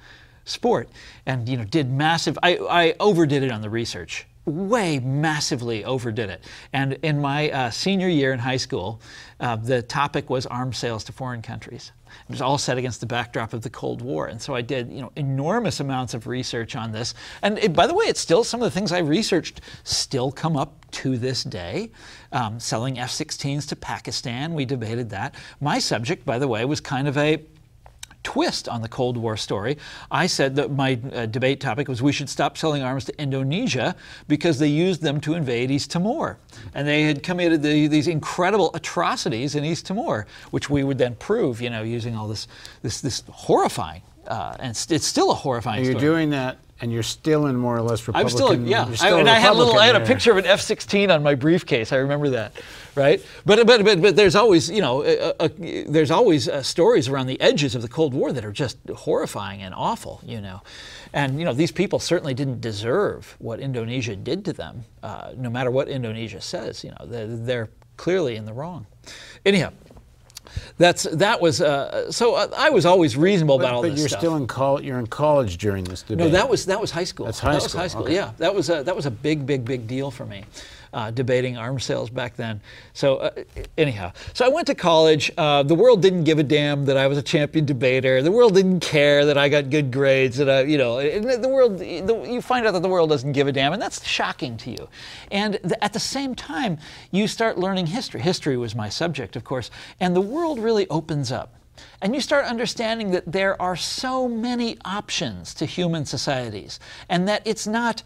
sport, 0.44 0.89
and 1.27 1.48
you 1.48 1.56
know, 1.56 1.65
did 1.65 1.92
massive. 1.92 2.39
I, 2.42 2.58
I 2.58 2.96
overdid 3.00 3.44
it 3.44 3.51
on 3.51 3.62
the 3.62 3.70
research 3.70 4.25
way 4.46 5.00
massively 5.00 5.84
overdid 5.84 6.30
it. 6.30 6.44
And 6.72 6.94
in 7.04 7.20
my 7.20 7.50
uh, 7.50 7.70
senior 7.72 8.08
year 8.10 8.32
in 8.32 8.40
high 8.40 8.58
school, 8.58 9.02
uh, 9.40 9.56
the 9.56 9.82
topic 9.82 10.30
was 10.30 10.46
arms 10.46 10.78
sales 10.78 11.04
to 11.06 11.12
foreign 11.12 11.42
countries. 11.42 11.92
It 12.30 12.32
was 12.32 12.42
all 12.42 12.58
set 12.58 12.78
against 12.78 13.02
the 13.02 13.06
backdrop 13.06 13.54
of 13.54 13.62
the 13.62 13.70
Cold 13.70 14.02
War, 14.02 14.28
and 14.28 14.42
so 14.42 14.56
I 14.56 14.62
did, 14.62 14.90
you 14.90 15.02
know, 15.02 15.12
enormous 15.16 15.80
amounts 15.80 16.14
of 16.14 16.28
research 16.28 16.75
on 16.75 16.92
this. 16.92 17.14
And 17.42 17.58
it, 17.60 17.74
by 17.74 17.88
the 17.88 17.94
way, 17.94 18.06
it's 18.06 18.22
still 18.22 18.44
some 18.44 18.62
of 18.62 18.66
the 18.66 18.72
things 18.72 18.92
I 18.92 19.00
researched 19.00 19.62
still 19.84 20.32
come 20.32 20.56
up 20.56 20.90
to 20.92 21.18
this 21.18 21.44
day. 21.44 21.92
Um, 22.32 22.60
selling 22.60 23.00
F-16s 23.00 23.68
to 23.68 23.75
Pakistan, 23.75 24.54
we 24.54 24.66
debated 24.66 25.10
that. 25.10 25.36
My 25.60 25.80
subject, 25.80 26.25
by 26.25 26.40
the 26.40 26.48
way, 26.48 26.64
was 26.64 26.80
kind 26.80 27.08
of 27.08 27.18
a 27.18 27.44
twist 28.36 28.68
on 28.68 28.82
the 28.82 28.89
Cold 28.89 29.15
War 29.15 29.38
story. 29.38 29.77
I 30.12 30.27
said 30.27 30.58
that 30.58 30.70
my 30.70 31.00
uh, 31.13 31.25
debate 31.25 31.62
topic 31.62 31.88
was 31.88 32.01
we 32.01 32.12
should 32.12 32.27
stop 32.27 32.58
selling 32.58 32.84
arms 32.84 33.06
to 33.06 33.18
Indonesia 33.18 33.96
because 34.27 34.60
they 34.60 34.68
used 34.68 35.01
them 35.01 35.22
to 35.22 35.36
invade 35.36 35.72
East 35.72 35.89
Timor. 35.89 36.38
And 36.74 36.86
they 36.86 37.04
had 37.04 37.24
committed 37.24 37.63
the, 37.63 37.88
these 37.88 38.10
incredible 38.10 38.72
atrocities 38.74 39.56
in 39.56 39.63
East 39.63 39.86
Timor, 39.86 40.27
which 40.51 40.70
we 40.70 40.84
would 40.84 40.98
then 40.98 41.15
prove, 41.15 41.62
you 41.62 41.70
know, 41.70 41.82
using 41.82 42.13
all 42.13 42.27
this, 42.27 42.50
this, 42.82 43.00
this 43.00 43.24
horrifying, 43.32 44.01
uh, 44.27 44.58
and 44.60 44.72
it's 44.72 45.08
still 45.08 45.32
a 45.32 45.36
horrifying 45.36 45.86
You're 45.86 45.94
story. 45.94 46.06
doing 46.06 46.30
that 46.32 46.58
and 46.82 46.91
you're 46.91 47.03
still 47.03 47.46
in 47.48 47.55
more 47.55 47.75
or 47.75 47.82
less 47.82 48.05
Republican. 48.08 48.41
I'm 48.41 48.48
still, 48.50 48.67
yeah. 48.67 48.91
Still 48.94 49.15
I, 49.15 49.20
and 49.20 49.29
I 49.29 49.39
had 49.39 49.51
a 49.51 49.53
little, 49.53 49.79
I 49.79 49.86
had 49.86 49.96
a 49.96 50.05
picture 50.05 50.32
of 50.32 50.38
an 50.38 50.46
F-16 50.46 51.13
on 51.13 51.24
my 51.24 51.34
briefcase. 51.34 51.94
I 51.94 51.98
remember 51.98 52.29
that, 52.32 52.53
right? 52.96 53.24
But 53.46 53.65
but 53.65 53.84
but, 53.86 54.01
but 54.01 54.15
there's 54.15 54.36
always, 54.36 54.70
you 54.70 54.82
know, 54.82 55.03
uh, 55.03 55.34
uh, 55.39 55.50
there's 55.88 56.12
always 56.12 56.50
uh, 56.50 56.62
stories 56.62 57.08
around 57.08 57.27
the 57.27 57.39
edges 57.39 57.75
of 57.75 57.82
the 57.82 57.88
Cold 57.88 58.13
War 58.13 58.34
that 58.34 58.44
are 58.44 58.51
just 58.51 58.77
horrifying 58.89 59.62
and 59.62 59.74
awful, 59.74 60.22
you 60.25 60.41
know. 60.41 60.62
And 61.13 61.39
you 61.39 61.46
know, 61.46 61.53
these 61.53 61.72
people 61.72 62.00
certainly 62.00 62.34
didn't 62.34 62.60
deserve 62.60 63.36
what 63.39 63.62
Indonesia 63.62 64.15
did 64.15 64.44
to 64.46 64.53
them. 64.53 64.84
Uh, 65.01 65.32
no 65.38 65.50
matter 65.50 65.72
what 65.72 65.88
Indonesia 65.88 66.41
says, 66.41 66.84
you 66.84 66.91
know, 66.91 67.05
they're, 67.05 67.27
they're 67.27 67.70
clearly 67.96 68.36
in 68.36 68.46
the 68.46 68.53
wrong. 68.53 68.86
Anyhow, 69.46 69.72
that's 70.78 71.04
that 71.04 71.42
was 71.42 71.62
uh, 71.62 72.12
so 72.12 72.36
uh, 72.36 72.48
I 72.56 72.70
was 72.70 72.86
always 72.86 73.16
reasonable 73.16 73.58
but, 73.58 73.64
about 73.66 73.74
all 73.75 73.82
but 73.82 73.92
this 73.92 74.00
you're 74.00 74.10
stuff. 74.10 74.20
still 74.20 74.36
in 74.36 74.48
college. 74.48 74.86
You're 74.86 75.00
in 75.00 75.08
college 75.08 75.58
during 75.58 75.84
this 75.84 76.02
debate. 76.02 76.25
No, 76.25 76.30
that 76.32 76.50
was 76.50 76.66
that 76.66 76.80
was 76.80 76.92
high 76.92 77.04
school. 77.04 77.25
That's 77.25 77.40
high 77.40 77.54
that 77.54 77.62
school. 77.62 77.66
was 77.66 77.74
high 77.74 77.88
school. 77.88 78.03
Okay. 78.03 78.16
Yeah, 78.16 78.31
that 78.38 78.53
was 78.53 78.70
a 78.70 78.84
that 78.84 78.96
was 78.96 79.05
a 79.05 79.12
big, 79.12 79.46
big, 79.46 79.66
big 79.66 79.88
deal 79.88 80.12
for 80.12 80.25
me. 80.25 80.44
Uh, 80.96 81.12
debating 81.12 81.58
arms 81.58 81.84
sales 81.84 82.10
back 82.10 82.38
then. 82.38 82.62
So 82.94 83.18
uh, 83.18 83.44
anyhow, 83.77 84.14
so 84.34 84.46
I 84.46 84.48
went 84.48 84.66
to 84.68 84.75
college. 84.75 85.29
Uh, 85.38 85.62
the 85.62 85.75
world 85.75 86.01
didn't 86.01 86.24
give 86.24 86.40
a 86.40 86.44
damn 86.44 86.86
that 86.86 86.96
I 86.96 87.08
was 87.08 87.18
a 87.18 87.22
champion 87.22 87.66
debater. 87.66 88.22
The 88.22 88.31
world 88.31 88.55
didn't 88.55 88.79
care 88.79 89.25
that 89.25 89.38
I 89.38 89.50
got 89.50 89.70
good 89.70 89.92
grades. 89.92 90.38
That 90.38 90.50
I, 90.50 90.62
you 90.62 90.77
know, 90.77 91.01
the 91.01 91.50
world. 91.50 91.79
The, 91.79 92.25
you 92.25 92.42
find 92.42 92.66
out 92.66 92.72
that 92.72 92.81
the 92.81 92.88
world 92.88 93.10
doesn't 93.10 93.34
give 93.34 93.46
a 93.46 93.51
damn, 93.51 93.74
and 93.74 93.81
that's 93.81 94.08
shocking 94.08 94.55
to 94.55 94.72
you. 94.72 94.88
And 95.31 95.60
the, 95.66 95.75
at 95.84 95.92
the 95.92 96.00
same 96.00 96.34
time, 96.34 96.77
you 97.12 97.27
start 97.27 97.58
learning 97.58 97.88
history. 97.88 98.22
History 98.22 98.55
was 98.55 98.74
my 98.74 98.88
subject, 98.88 99.36
of 99.36 99.44
course, 99.44 99.72
and 100.00 100.16
the 100.16 100.22
world 100.22 100.60
really 100.60 100.88
opens 100.88 101.29
up. 101.29 101.50
And 102.01 102.16
you 102.16 102.22
start 102.22 102.46
understanding 102.46 103.12
that 103.12 103.29
there 103.29 103.62
are 103.62 103.75
so 103.75 104.29
many 104.29 104.77
options 104.86 105.53
to 105.55 105.66
human 105.66 106.05
societies, 106.05 106.79
and 107.10 107.27
that 107.27 107.42
it's 107.44 107.68
not 107.68 108.01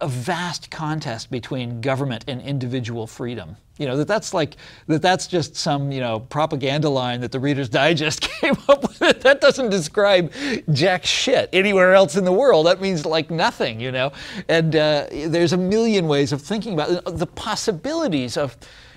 a 0.00 0.08
vast 0.08 0.70
contest 0.70 1.30
between 1.30 1.80
government 1.80 2.24
and 2.28 2.40
individual 2.40 3.06
freedom. 3.06 3.56
You 3.78 3.86
know, 3.86 3.96
that 3.96 4.08
that's 4.08 4.34
like, 4.34 4.56
that 4.88 5.00
that's 5.00 5.26
just 5.26 5.56
some, 5.56 5.90
you 5.90 6.00
know, 6.00 6.20
propaganda 6.20 6.88
line 6.88 7.20
that 7.20 7.32
the 7.32 7.40
Reader's 7.40 7.68
Digest 7.80 8.20
came 8.40 8.56
up 8.68 8.82
with. 8.82 9.22
That 9.22 9.40
doesn't 9.40 9.70
describe 9.70 10.32
jack 10.72 11.04
shit 11.04 11.48
anywhere 11.52 11.94
else 11.94 12.16
in 12.16 12.24
the 12.24 12.32
world. 12.32 12.66
That 12.66 12.80
means 12.80 13.06
like 13.06 13.30
nothing, 13.30 13.80
you 13.80 13.92
know? 13.92 14.12
And 14.48 14.76
uh, 14.76 15.06
there's 15.10 15.52
a 15.52 15.58
million 15.58 16.08
ways 16.08 16.32
of 16.32 16.42
thinking 16.42 16.74
about 16.74 16.90
it. 16.90 17.18
the 17.18 17.26
possibilities 17.26 18.36
of, 18.36 18.56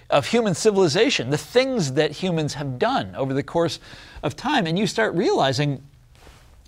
of 0.09 0.25
human 0.27 0.53
civilization, 0.53 1.29
the 1.29 1.37
things 1.37 1.93
that 1.93 2.11
humans 2.11 2.53
have 2.55 2.77
done 2.77 3.15
over 3.15 3.33
the 3.33 3.43
course 3.43 3.79
of 4.21 4.35
time. 4.35 4.67
And 4.67 4.77
you 4.77 4.87
start 4.87 5.13
realizing 5.15 5.81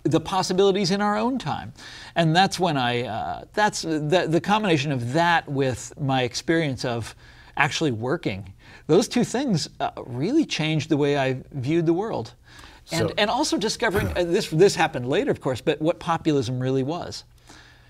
the 0.06 0.20
possibilities 0.20 0.92
in 0.92 1.02
our 1.02 1.18
own 1.18 1.38
time. 1.38 1.74
And 2.16 2.36
that's 2.36 2.60
when 2.60 2.78
I, 2.78 3.04
uh, 3.08 3.46
that's 3.54 3.82
the, 3.82 4.28
the 4.30 4.40
combination 4.40 4.92
of 4.92 5.14
that 5.14 5.50
with 5.50 5.92
my 6.00 6.22
experience 6.22 6.86
of 6.86 7.16
actually 7.58 7.92
working, 7.92 8.54
those 8.88 9.08
two 9.08 9.24
things 9.24 9.68
uh, 9.80 9.92
really 10.06 10.46
changed 10.46 10.90
the 10.90 10.98
way 10.98 11.18
I 11.18 11.42
viewed 11.52 11.86
the 11.86 11.94
world. 11.94 12.34
And, 12.92 13.10
So- 13.10 13.14
and 13.18 13.30
also 13.30 13.58
discovering, 13.58 14.08
uh, 14.16 14.24
this, 14.26 14.50
this 14.50 14.76
happened 14.76 15.10
later, 15.10 15.32
of 15.32 15.42
course, 15.42 15.60
but 15.60 15.82
what 15.82 16.00
populism 16.00 16.60
really 16.60 16.84
was 16.84 17.24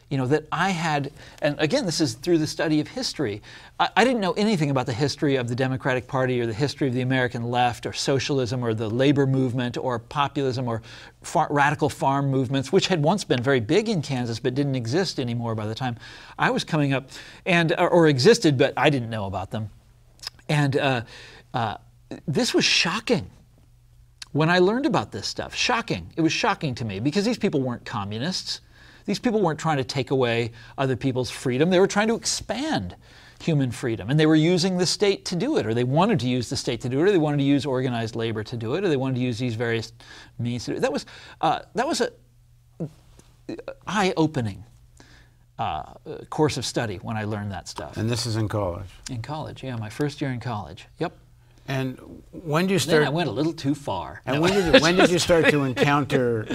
you 0.09 0.17
know, 0.17 0.27
that 0.27 0.45
I 0.51 0.69
had, 0.69 1.11
and 1.41 1.59
again, 1.59 1.85
this 1.85 1.99
is 1.99 2.13
through 2.13 2.37
the 2.37 2.47
study 2.47 2.79
of 2.79 2.87
history. 2.87 3.41
I, 3.79 3.89
I, 3.97 4.03
didn't 4.03 4.21
know 4.21 4.33
anything 4.33 4.69
about 4.69 4.85
the 4.85 4.93
history 4.93 5.35
of 5.35 5.47
the 5.47 5.55
Democratic 5.55 6.07
Party 6.07 6.39
or 6.39 6.45
the 6.45 6.53
history 6.53 6.87
of 6.87 6.93
the 6.93 7.01
American 7.01 7.43
left 7.43 7.87
or 7.87 7.93
socialism 7.93 8.63
or 8.63 8.75
the 8.75 8.87
labor 8.87 9.25
movement 9.25 9.77
or 9.77 9.97
populism 9.97 10.67
or 10.67 10.83
far, 11.23 11.47
radical 11.49 11.89
farm 11.89 12.29
movements, 12.29 12.71
which 12.71 12.87
had 12.87 13.01
once 13.01 13.23
been 13.23 13.41
very 13.41 13.59
big 13.59 13.89
in 13.89 14.03
Kansas 14.03 14.39
but 14.39 14.53
didn't 14.53 14.75
exist 14.75 15.19
anymore 15.19 15.55
by 15.55 15.65
the 15.65 15.75
time 15.75 15.97
I 16.37 16.51
was 16.51 16.63
coming 16.63 16.93
up, 16.93 17.09
and 17.47 17.71
or, 17.71 17.89
or 17.89 18.07
existed, 18.07 18.59
but 18.59 18.73
I 18.77 18.91
didn't 18.91 19.09
know 19.09 19.25
about 19.25 19.49
them. 19.49 19.71
And 20.47 20.77
uh, 20.77 21.01
uh, 21.53 21.77
this 22.27 22.53
was 22.53 22.63
shocking 22.63 23.31
when 24.33 24.51
I 24.51 24.59
learned 24.59 24.85
about 24.85 25.11
this 25.11 25.25
stuff. 25.25 25.55
Shocking. 25.55 26.11
It 26.15 26.21
was 26.21 26.31
shocking 26.31 26.75
to 26.75 26.85
me 26.85 26.99
because 26.99 27.25
these 27.25 27.39
people 27.39 27.61
weren't 27.61 27.85
communists. 27.85 28.61
These 29.05 29.19
people 29.19 29.41
weren't 29.41 29.59
trying 29.59 29.77
to 29.77 29.83
take 29.83 30.11
away 30.11 30.51
other 30.77 30.95
people's 30.95 31.29
freedom. 31.29 31.69
They 31.69 31.79
were 31.79 31.87
trying 31.87 32.07
to 32.07 32.15
expand 32.15 32.95
human 33.39 33.71
freedom. 33.71 34.09
And 34.09 34.19
they 34.19 34.25
were 34.25 34.35
using 34.35 34.77
the 34.77 34.85
state 34.85 35.25
to 35.25 35.35
do 35.35 35.57
it, 35.57 35.65
or 35.65 35.73
they 35.73 35.83
wanted 35.83 36.19
to 36.21 36.27
use 36.27 36.49
the 36.49 36.55
state 36.55 36.81
to 36.81 36.89
do 36.89 36.99
it, 36.99 37.03
or 37.03 37.11
they 37.11 37.17
wanted 37.17 37.37
to 37.37 37.43
use 37.43 37.65
organized 37.65 38.15
labor 38.15 38.43
to 38.43 38.57
do 38.57 38.75
it, 38.75 38.83
or 38.83 38.89
they 38.89 38.97
wanted 38.97 39.15
to 39.15 39.21
use 39.21 39.37
these 39.37 39.55
various 39.55 39.93
means 40.39 40.65
to 40.65 40.71
do 40.71 40.77
it. 40.77 40.81
That 40.81 40.93
was, 40.93 41.05
uh, 41.41 41.59
that 41.75 41.87
was 41.87 42.01
a 42.01 42.09
eye-opening 43.85 44.63
uh, 45.59 45.83
course 46.29 46.57
of 46.57 46.65
study 46.65 46.97
when 46.97 47.15
I 47.15 47.25
learned 47.25 47.51
that 47.51 47.67
stuff. 47.67 47.97
And 47.97 48.09
this 48.09 48.25
is 48.25 48.35
in 48.35 48.47
college. 48.47 48.89
In 49.09 49.21
college, 49.21 49.63
yeah, 49.63 49.75
my 49.75 49.89
first 49.89 50.19
year 50.21 50.31
in 50.31 50.39
college. 50.39 50.87
Yep. 50.99 51.13
And 51.67 51.97
when 52.32 52.67
did 52.67 52.86
you 52.86 52.91
Then 52.91 53.04
I 53.04 53.10
went 53.10 53.28
a 53.28 53.32
little 53.32 53.54
too 53.54 53.73
far. 53.73 54.21
And 54.25 54.36
No. 54.36 54.41
when 54.41 54.54
did, 54.54 54.82
when 54.82 54.95
did 54.95 55.10
you 55.10 55.17
start 55.17 55.49
to 55.49 55.63
encounter, 55.71 56.45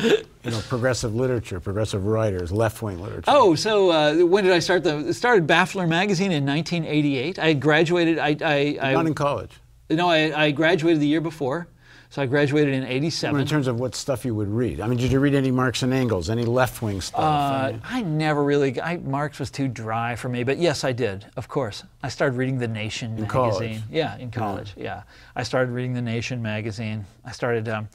you 0.44 0.51
know, 0.51 0.61
progressive 0.68 1.14
literature, 1.14 1.59
progressive 1.59 2.07
writers, 2.07 2.53
left-wing 2.53 3.01
literature? 3.01 3.25
Oh, 3.29 3.55
so 3.57 3.90
uh, 3.90 4.14
when 4.25 4.44
did 4.44 4.53
I 4.53 4.61
start? 4.61 4.85
The 4.85 5.12
started 5.12 5.49
Baffler 5.49 5.88
magazine 5.88 6.31
in 6.31 6.46
1988. 6.46 7.38
I 7.40 7.55
graduated. 7.55 8.18
I, 8.18 8.37
I, 8.40 8.79
I 8.81 8.92
not 8.92 9.07
in 9.07 9.14
college. 9.14 9.51
no, 9.90 10.09
I, 10.09 10.44
I 10.46 10.51
graduated 10.53 11.01
the 11.01 11.09
year 11.09 11.20
before. 11.20 11.66
So 12.12 12.20
I 12.23 12.27
graduated 12.27 12.75
in 12.75 12.85
'87. 12.85 13.40
In 13.40 13.46
terms 13.46 13.68
of 13.68 13.79
what 13.79 13.94
stuff 13.94 14.25
you 14.25 14.35
would 14.35 14.49
read. 14.49 14.81
I 14.81 14.88
mean, 14.88 14.99
did 14.99 15.12
you 15.12 15.20
read 15.20 15.33
any 15.35 15.53
Marx 15.53 15.85
and 15.85 15.92
Engels, 15.94 16.29
any 16.29 16.44
left-wing 16.44 17.01
stuff? 17.01 17.20
I 17.20 17.68
Uh, 17.68 17.73
mean, 17.73 17.83
I 17.85 18.03
never 18.03 18.42
really. 18.42 18.81
I, 18.81 18.96
Marx 18.96 19.38
was 19.38 19.49
too 19.49 19.68
dry 19.68 20.16
for 20.16 20.29
me, 20.29 20.42
but 20.42 20.59
yes, 20.59 20.83
I 20.83 20.90
did. 20.90 21.25
Of 21.37 21.46
course, 21.46 21.85
I 22.03 22.09
started 22.09 22.37
reading 22.37 22.59
the 22.59 22.66
Nation 22.66 23.11
magazine. 23.12 23.29
college? 23.29 23.81
Yeah, 23.90 24.16
in 24.18 24.33
college. 24.33 24.75
Yeah, 24.77 25.03
I 25.37 25.44
started 25.44 25.70
reading 25.73 25.94
the 25.94 26.03
Nation 26.03 26.42
magazine. 26.42 27.05
I 27.25 27.31
started. 27.31 27.68
Um, 27.68 27.88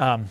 um, 0.00 0.24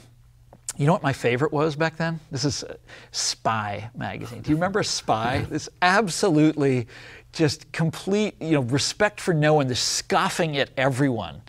you 0.75 0.85
know 0.85 0.91
what 0.93 1.03
my 1.03 1.13
favorite 1.13 1.53
was 1.53 1.75
back 1.77 1.95
then? 1.97 2.19
This 2.29 2.43
is 2.43 2.63
uh, 2.65 2.73
Spy 3.11 3.89
magazine. 3.95 4.41
Do 4.41 4.49
you 4.49 4.55
remember 4.57 4.83
Spy? 4.83 5.45
This 5.49 5.69
absolutely 5.81 6.87
just 7.31 7.71
complete, 7.71 8.35
you 8.41 8.51
know, 8.51 8.61
respect 8.63 9.21
for 9.21 9.33
no 9.33 9.53
one, 9.53 9.67
this 9.67 9.79
scoffing 9.79 10.57
at 10.57 10.71
everyone. 10.75 11.41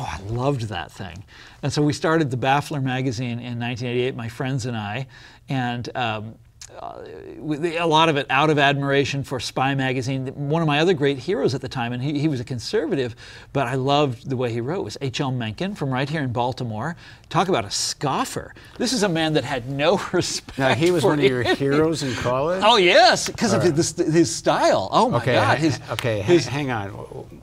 Oh, 0.00 0.08
I 0.08 0.20
loved 0.30 0.62
that 0.68 0.92
thing. 0.92 1.24
And 1.62 1.72
so 1.72 1.82
we 1.82 1.92
started 1.92 2.30
the 2.30 2.36
Baffler 2.36 2.80
magazine 2.80 3.40
in 3.40 3.58
1988, 3.58 4.14
my 4.14 4.28
friends 4.28 4.64
and 4.64 4.76
I, 4.76 5.08
and 5.48 5.88
um, 5.96 6.36
uh, 6.80 7.02
a 7.80 7.84
lot 7.86 8.08
of 8.08 8.16
it 8.16 8.26
out 8.30 8.48
of 8.48 8.60
admiration 8.60 9.24
for 9.24 9.40
Spy 9.40 9.74
magazine. 9.74 10.28
One 10.48 10.62
of 10.62 10.68
my 10.68 10.78
other 10.78 10.94
great 10.94 11.18
heroes 11.18 11.52
at 11.52 11.62
the 11.62 11.68
time, 11.68 11.92
and 11.92 12.00
he, 12.00 12.20
he 12.20 12.28
was 12.28 12.38
a 12.38 12.44
conservative, 12.44 13.16
but 13.52 13.66
I 13.66 13.74
loved 13.74 14.28
the 14.30 14.36
way 14.36 14.52
he 14.52 14.60
wrote, 14.60 14.84
was 14.84 14.96
H.L. 15.00 15.32
Mencken 15.32 15.74
from 15.74 15.90
right 15.90 16.08
here 16.08 16.22
in 16.22 16.30
Baltimore. 16.32 16.94
Talk 17.28 17.48
about 17.48 17.64
a 17.64 17.70
scoffer. 17.70 18.54
This 18.76 18.92
is 18.92 19.02
a 19.02 19.08
man 19.08 19.32
that 19.32 19.42
had 19.42 19.68
no 19.68 20.00
respect. 20.12 20.58
Now, 20.60 20.74
he 20.74 20.92
was 20.92 21.02
one 21.02 21.18
of 21.18 21.24
your 21.24 21.40
anything. 21.42 21.56
heroes 21.72 22.04
in 22.04 22.14
college? 22.14 22.62
Oh 22.64 22.76
yes, 22.76 23.26
because 23.28 23.52
of 23.52 23.62
his, 23.64 23.96
his 23.96 24.32
style. 24.32 24.88
Oh 24.92 25.08
my 25.08 25.16
okay, 25.18 25.34
God, 25.34 25.58
his, 25.58 25.80
okay, 25.90 26.20
his- 26.20 26.46
hang 26.46 26.70
on. 26.70 27.42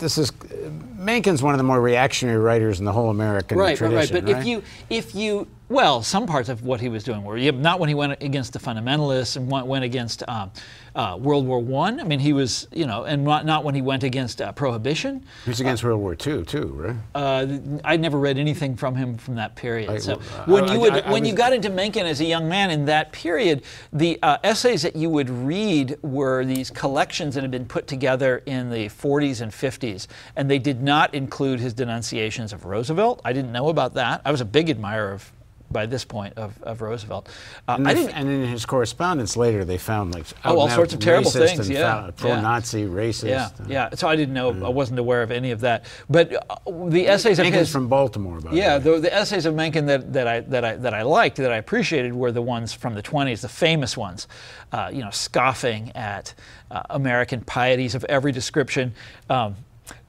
This 0.00 0.18
is 0.18 0.30
Mencken's 0.30 1.42
one 1.42 1.54
of 1.54 1.58
the 1.58 1.64
more 1.64 1.80
reactionary 1.80 2.38
writers 2.38 2.78
in 2.78 2.84
the 2.84 2.92
whole 2.92 3.10
American 3.10 3.58
right, 3.58 3.80
right, 3.80 3.92
right. 3.92 4.08
tradition. 4.08 4.24
But 4.24 4.38
if 4.38 4.46
you, 4.46 4.62
if 4.88 5.14
you, 5.14 5.46
well, 5.70 6.02
some 6.02 6.26
parts 6.26 6.48
of 6.48 6.64
what 6.64 6.80
he 6.80 6.88
was 6.88 7.04
doing 7.04 7.22
were 7.22 7.38
not 7.52 7.78
when 7.78 7.88
he 7.88 7.94
went 7.94 8.20
against 8.20 8.52
the 8.52 8.58
fundamentalists 8.58 9.36
and 9.36 9.48
went, 9.48 9.66
went 9.66 9.84
against 9.84 10.28
um, 10.28 10.50
uh, 10.96 11.16
World 11.18 11.46
War 11.46 11.60
One. 11.60 12.00
I. 12.00 12.02
mean, 12.04 12.18
he 12.18 12.32
was, 12.32 12.66
you 12.72 12.86
know, 12.86 13.04
and 13.04 13.22
not, 13.22 13.46
not 13.46 13.62
when 13.62 13.76
he 13.76 13.80
went 13.80 14.02
against 14.02 14.42
uh, 14.42 14.50
prohibition. 14.50 15.24
he 15.44 15.50
was 15.50 15.60
against 15.60 15.84
World 15.84 16.00
War 16.00 16.14
II 16.14 16.42
too, 16.44 16.66
right? 16.76 16.96
Uh, 17.14 17.58
I 17.84 17.96
never 17.96 18.18
read 18.18 18.36
anything 18.36 18.76
from 18.76 18.96
him 18.96 19.16
from 19.16 19.36
that 19.36 19.54
period. 19.54 19.90
I- 19.90 19.98
so 19.98 20.20
well, 20.48 20.62
when 20.62 20.70
I- 20.70 20.74
you 20.74 20.80
would, 20.80 20.92
I- 20.92 20.98
I 21.08 21.12
when 21.12 21.24
you 21.24 21.34
got 21.34 21.52
into 21.52 21.70
Mencken 21.70 22.04
as 22.04 22.20
a 22.20 22.24
young 22.24 22.48
man 22.48 22.70
in 22.72 22.84
that 22.86 23.12
period, 23.12 23.62
the 23.92 24.18
uh, 24.24 24.38
essays 24.42 24.82
that 24.82 24.96
you 24.96 25.08
would 25.08 25.30
read 25.30 25.96
were 26.02 26.44
these 26.44 26.68
collections 26.70 27.36
that 27.36 27.42
had 27.42 27.50
been 27.52 27.66
put 27.66 27.86
together 27.86 28.42
in 28.46 28.70
the 28.70 28.88
40s 28.88 29.40
and 29.40 29.52
50s, 29.52 30.08
and 30.34 30.50
they 30.50 30.58
did 30.58 30.82
not 30.82 31.14
include 31.14 31.60
his 31.60 31.72
denunciations 31.74 32.52
of 32.52 32.64
Roosevelt. 32.64 33.20
I 33.24 33.32
didn't 33.32 33.52
know 33.52 33.68
about 33.68 33.94
that. 33.94 34.20
I 34.24 34.32
was 34.32 34.40
a 34.40 34.44
big 34.44 34.68
admirer 34.68 35.12
of. 35.12 35.30
By 35.72 35.86
this 35.86 36.04
point 36.04 36.34
of, 36.36 36.60
of 36.62 36.80
Roosevelt, 36.82 37.28
uh, 37.68 37.76
And, 37.78 37.86
I 37.86 37.94
didn't. 37.94 38.10
and 38.10 38.28
in 38.28 38.44
his 38.48 38.66
correspondence 38.66 39.36
later, 39.36 39.64
they 39.64 39.78
found 39.78 40.12
like 40.12 40.24
Oh, 40.44 40.58
all 40.58 40.68
sorts 40.68 40.92
of 40.94 40.98
terrible 40.98 41.30
things, 41.30 41.68
yeah, 41.70 42.10
pro-Nazi, 42.16 42.86
racist. 42.86 43.28
yeah, 43.28 43.44
uh, 43.44 43.64
yeah. 43.68 43.88
So 43.94 44.08
I 44.08 44.16
didn't 44.16 44.34
know. 44.34 44.48
I 44.66 44.68
wasn't 44.68 44.98
aware 44.98 45.22
of 45.22 45.30
any 45.30 45.52
of 45.52 45.60
that. 45.60 45.84
But 46.08 46.32
uh, 46.34 46.56
the 46.88 47.06
essays 47.06 47.38
of 47.38 47.44
Mencken's 47.46 47.58
his, 47.68 47.70
from 47.72 47.86
Baltimore, 47.86 48.40
by 48.40 48.50
Yeah, 48.50 48.78
the 48.78 48.90
way. 48.90 48.96
the, 48.96 49.02
the 49.02 49.14
essays 49.14 49.46
of 49.46 49.54
Mencken 49.54 49.86
that, 49.86 50.12
that, 50.12 50.26
I, 50.26 50.40
that, 50.40 50.64
I, 50.64 50.76
that 50.76 50.92
I 50.92 51.02
liked, 51.02 51.36
that 51.36 51.52
I 51.52 51.58
appreciated, 51.58 52.14
were 52.14 52.32
the 52.32 52.42
ones 52.42 52.72
from 52.72 52.94
the 52.94 53.02
20s, 53.02 53.40
the 53.42 53.48
famous 53.48 53.96
ones, 53.96 54.26
uh, 54.72 54.90
you 54.92 55.02
know, 55.04 55.10
scoffing 55.10 55.92
at 55.94 56.34
uh, 56.72 56.82
American 56.90 57.42
pieties 57.44 57.94
of 57.94 58.02
every 58.04 58.32
description. 58.32 58.92
Um, 59.28 59.54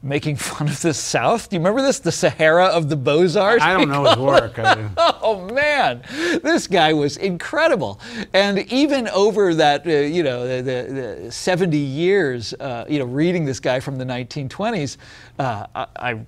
Making 0.04 0.36
fun 0.36 0.68
of 0.68 0.82
the 0.82 0.94
South. 0.94 1.50
Do 1.50 1.56
you 1.56 1.60
remember 1.60 1.82
this? 1.82 2.00
The 2.00 2.12
Sahara 2.12 2.66
of 2.66 2.90
the 2.90 2.96
Bozart? 2.96 3.62
I 3.62 3.74
don't 3.78 3.90
know 3.90 4.06
his 4.06 4.18
work. 4.18 4.58
Oh 5.24 5.48
man, 5.54 6.02
this 6.44 6.68
guy 6.68 6.94
was 6.94 7.18
incredible. 7.18 8.00
And 8.34 8.60
even 8.72 9.08
over 9.10 9.54
that, 9.54 9.86
uh, 9.86 9.90
you 9.92 10.24
know, 10.24 10.48
the, 10.48 10.62
the, 10.62 11.22
the 11.26 11.32
70 11.32 11.78
years, 11.78 12.54
uh, 12.56 12.86
you 12.90 13.00
know, 13.00 13.06
reading 13.06 13.46
this 13.46 13.60
guy 13.60 13.80
from 13.80 13.98
the 13.98 14.06
1920s, 14.06 14.98
uh, 15.40 15.68
I, 15.76 15.88
I 15.96 16.20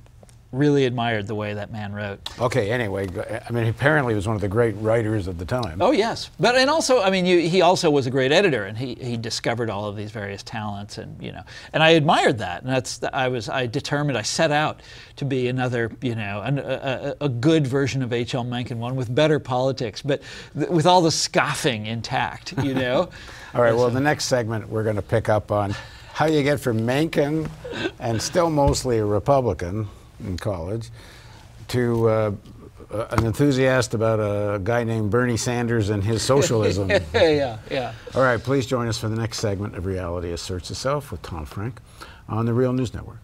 really 0.54 0.86
admired 0.86 1.26
the 1.26 1.36
way 1.36 1.56
that 1.56 1.72
man 1.72 1.92
wrote. 1.92 2.20
okay, 2.40 2.72
anyway, 2.72 3.08
I 3.28 3.52
mean, 3.52 3.68
apparently 3.68 4.14
he 4.14 4.16
was 4.16 4.28
one 4.28 4.36
of 4.36 4.42
the 4.42 4.48
great 4.48 4.74
writers 4.74 5.28
of 5.28 5.40
the 5.40 5.46
time. 5.46 5.82
Oh 5.82 5.92
yes, 5.92 6.30
but 6.40 6.56
and 6.56 6.70
also, 6.70 7.02
I 7.02 7.10
mean, 7.10 7.26
you, 7.26 7.40
he 7.40 7.62
also 7.62 7.90
was 7.90 8.06
a 8.06 8.12
great 8.12 8.32
editor, 8.32 8.66
and 8.66 8.78
he, 8.78 8.96
he 8.96 9.18
discovered 9.18 9.70
all 9.70 9.88
of 9.88 9.98
these 9.98 10.12
various 10.12 10.44
talents, 10.44 11.00
and 11.00 11.22
you 11.22 11.32
know, 11.32 11.42
and 11.74 11.82
I 11.82 11.90
admired 11.92 12.38
that, 12.38 12.62
and 12.62 12.72
that's 12.72 13.02
I 13.12 13.28
was 13.28 13.50
I 13.50 13.66
determined 13.66 14.18
I 14.18 14.22
set 14.22 14.52
out 14.52 14.82
to 15.16 15.26
be 15.26 15.48
another 15.48 15.92
you 16.02 16.16
know 16.16 16.42
an, 16.44 16.60
a, 16.60 17.16
a, 17.20 17.30
good 17.30 17.66
version 17.66 18.04
of 18.04 18.14
H. 18.14 18.36
L. 18.36 18.44
Mencken, 18.44 18.80
one 18.80 18.96
with 18.96 19.14
better 19.14 19.40
politics, 19.40 20.02
but 20.04 20.22
th- 20.58 20.70
with 20.70 20.86
all 20.86 21.02
the 21.02 21.12
scoffing 21.12 21.88
intact, 21.88 22.54
you 22.64 22.74
know. 22.76 23.10
All 23.56 23.62
right, 23.62 23.76
well, 23.76 23.90
the 23.90 24.00
next 24.00 24.26
segment 24.26 24.70
we're 24.70 24.84
going 24.84 24.96
to 24.96 25.02
pick 25.02 25.30
up 25.30 25.52
on 25.52 25.76
how 26.14 26.28
you 26.28 26.44
get 26.44 26.60
from 26.60 26.86
Mencken, 26.86 27.50
and 28.00 28.22
still 28.22 28.52
mostly 28.52 29.00
a 29.00 29.06
Republican 29.06 29.88
in 30.20 30.38
college, 30.38 30.90
to 31.70 32.08
uh, 32.10 32.32
an 33.12 33.26
enthusiast 33.26 33.94
about 33.94 34.20
a 34.20 34.60
guy 34.60 34.84
named 34.84 35.10
Bernie 35.10 35.38
Sanders 35.38 35.90
and 35.90 36.04
his 36.04 36.22
socialism. 36.22 36.90
yeah, 36.90 37.00
yeah, 37.14 37.58
yeah. 37.70 37.94
All 38.16 38.22
right, 38.22 38.42
please 38.42 38.66
join 38.66 38.88
us 38.88 38.98
for 38.98 39.10
the 39.10 39.16
next 39.16 39.40
segment 39.40 39.76
of 39.76 39.86
Reality 39.86 40.32
Asserts 40.32 40.70
Itself 40.72 41.12
with 41.12 41.22
Tom 41.22 41.46
Frank 41.46 41.80
on 42.30 42.46
the 42.46 42.54
Real 42.54 42.74
News 42.74 42.94
Network. 42.94 43.18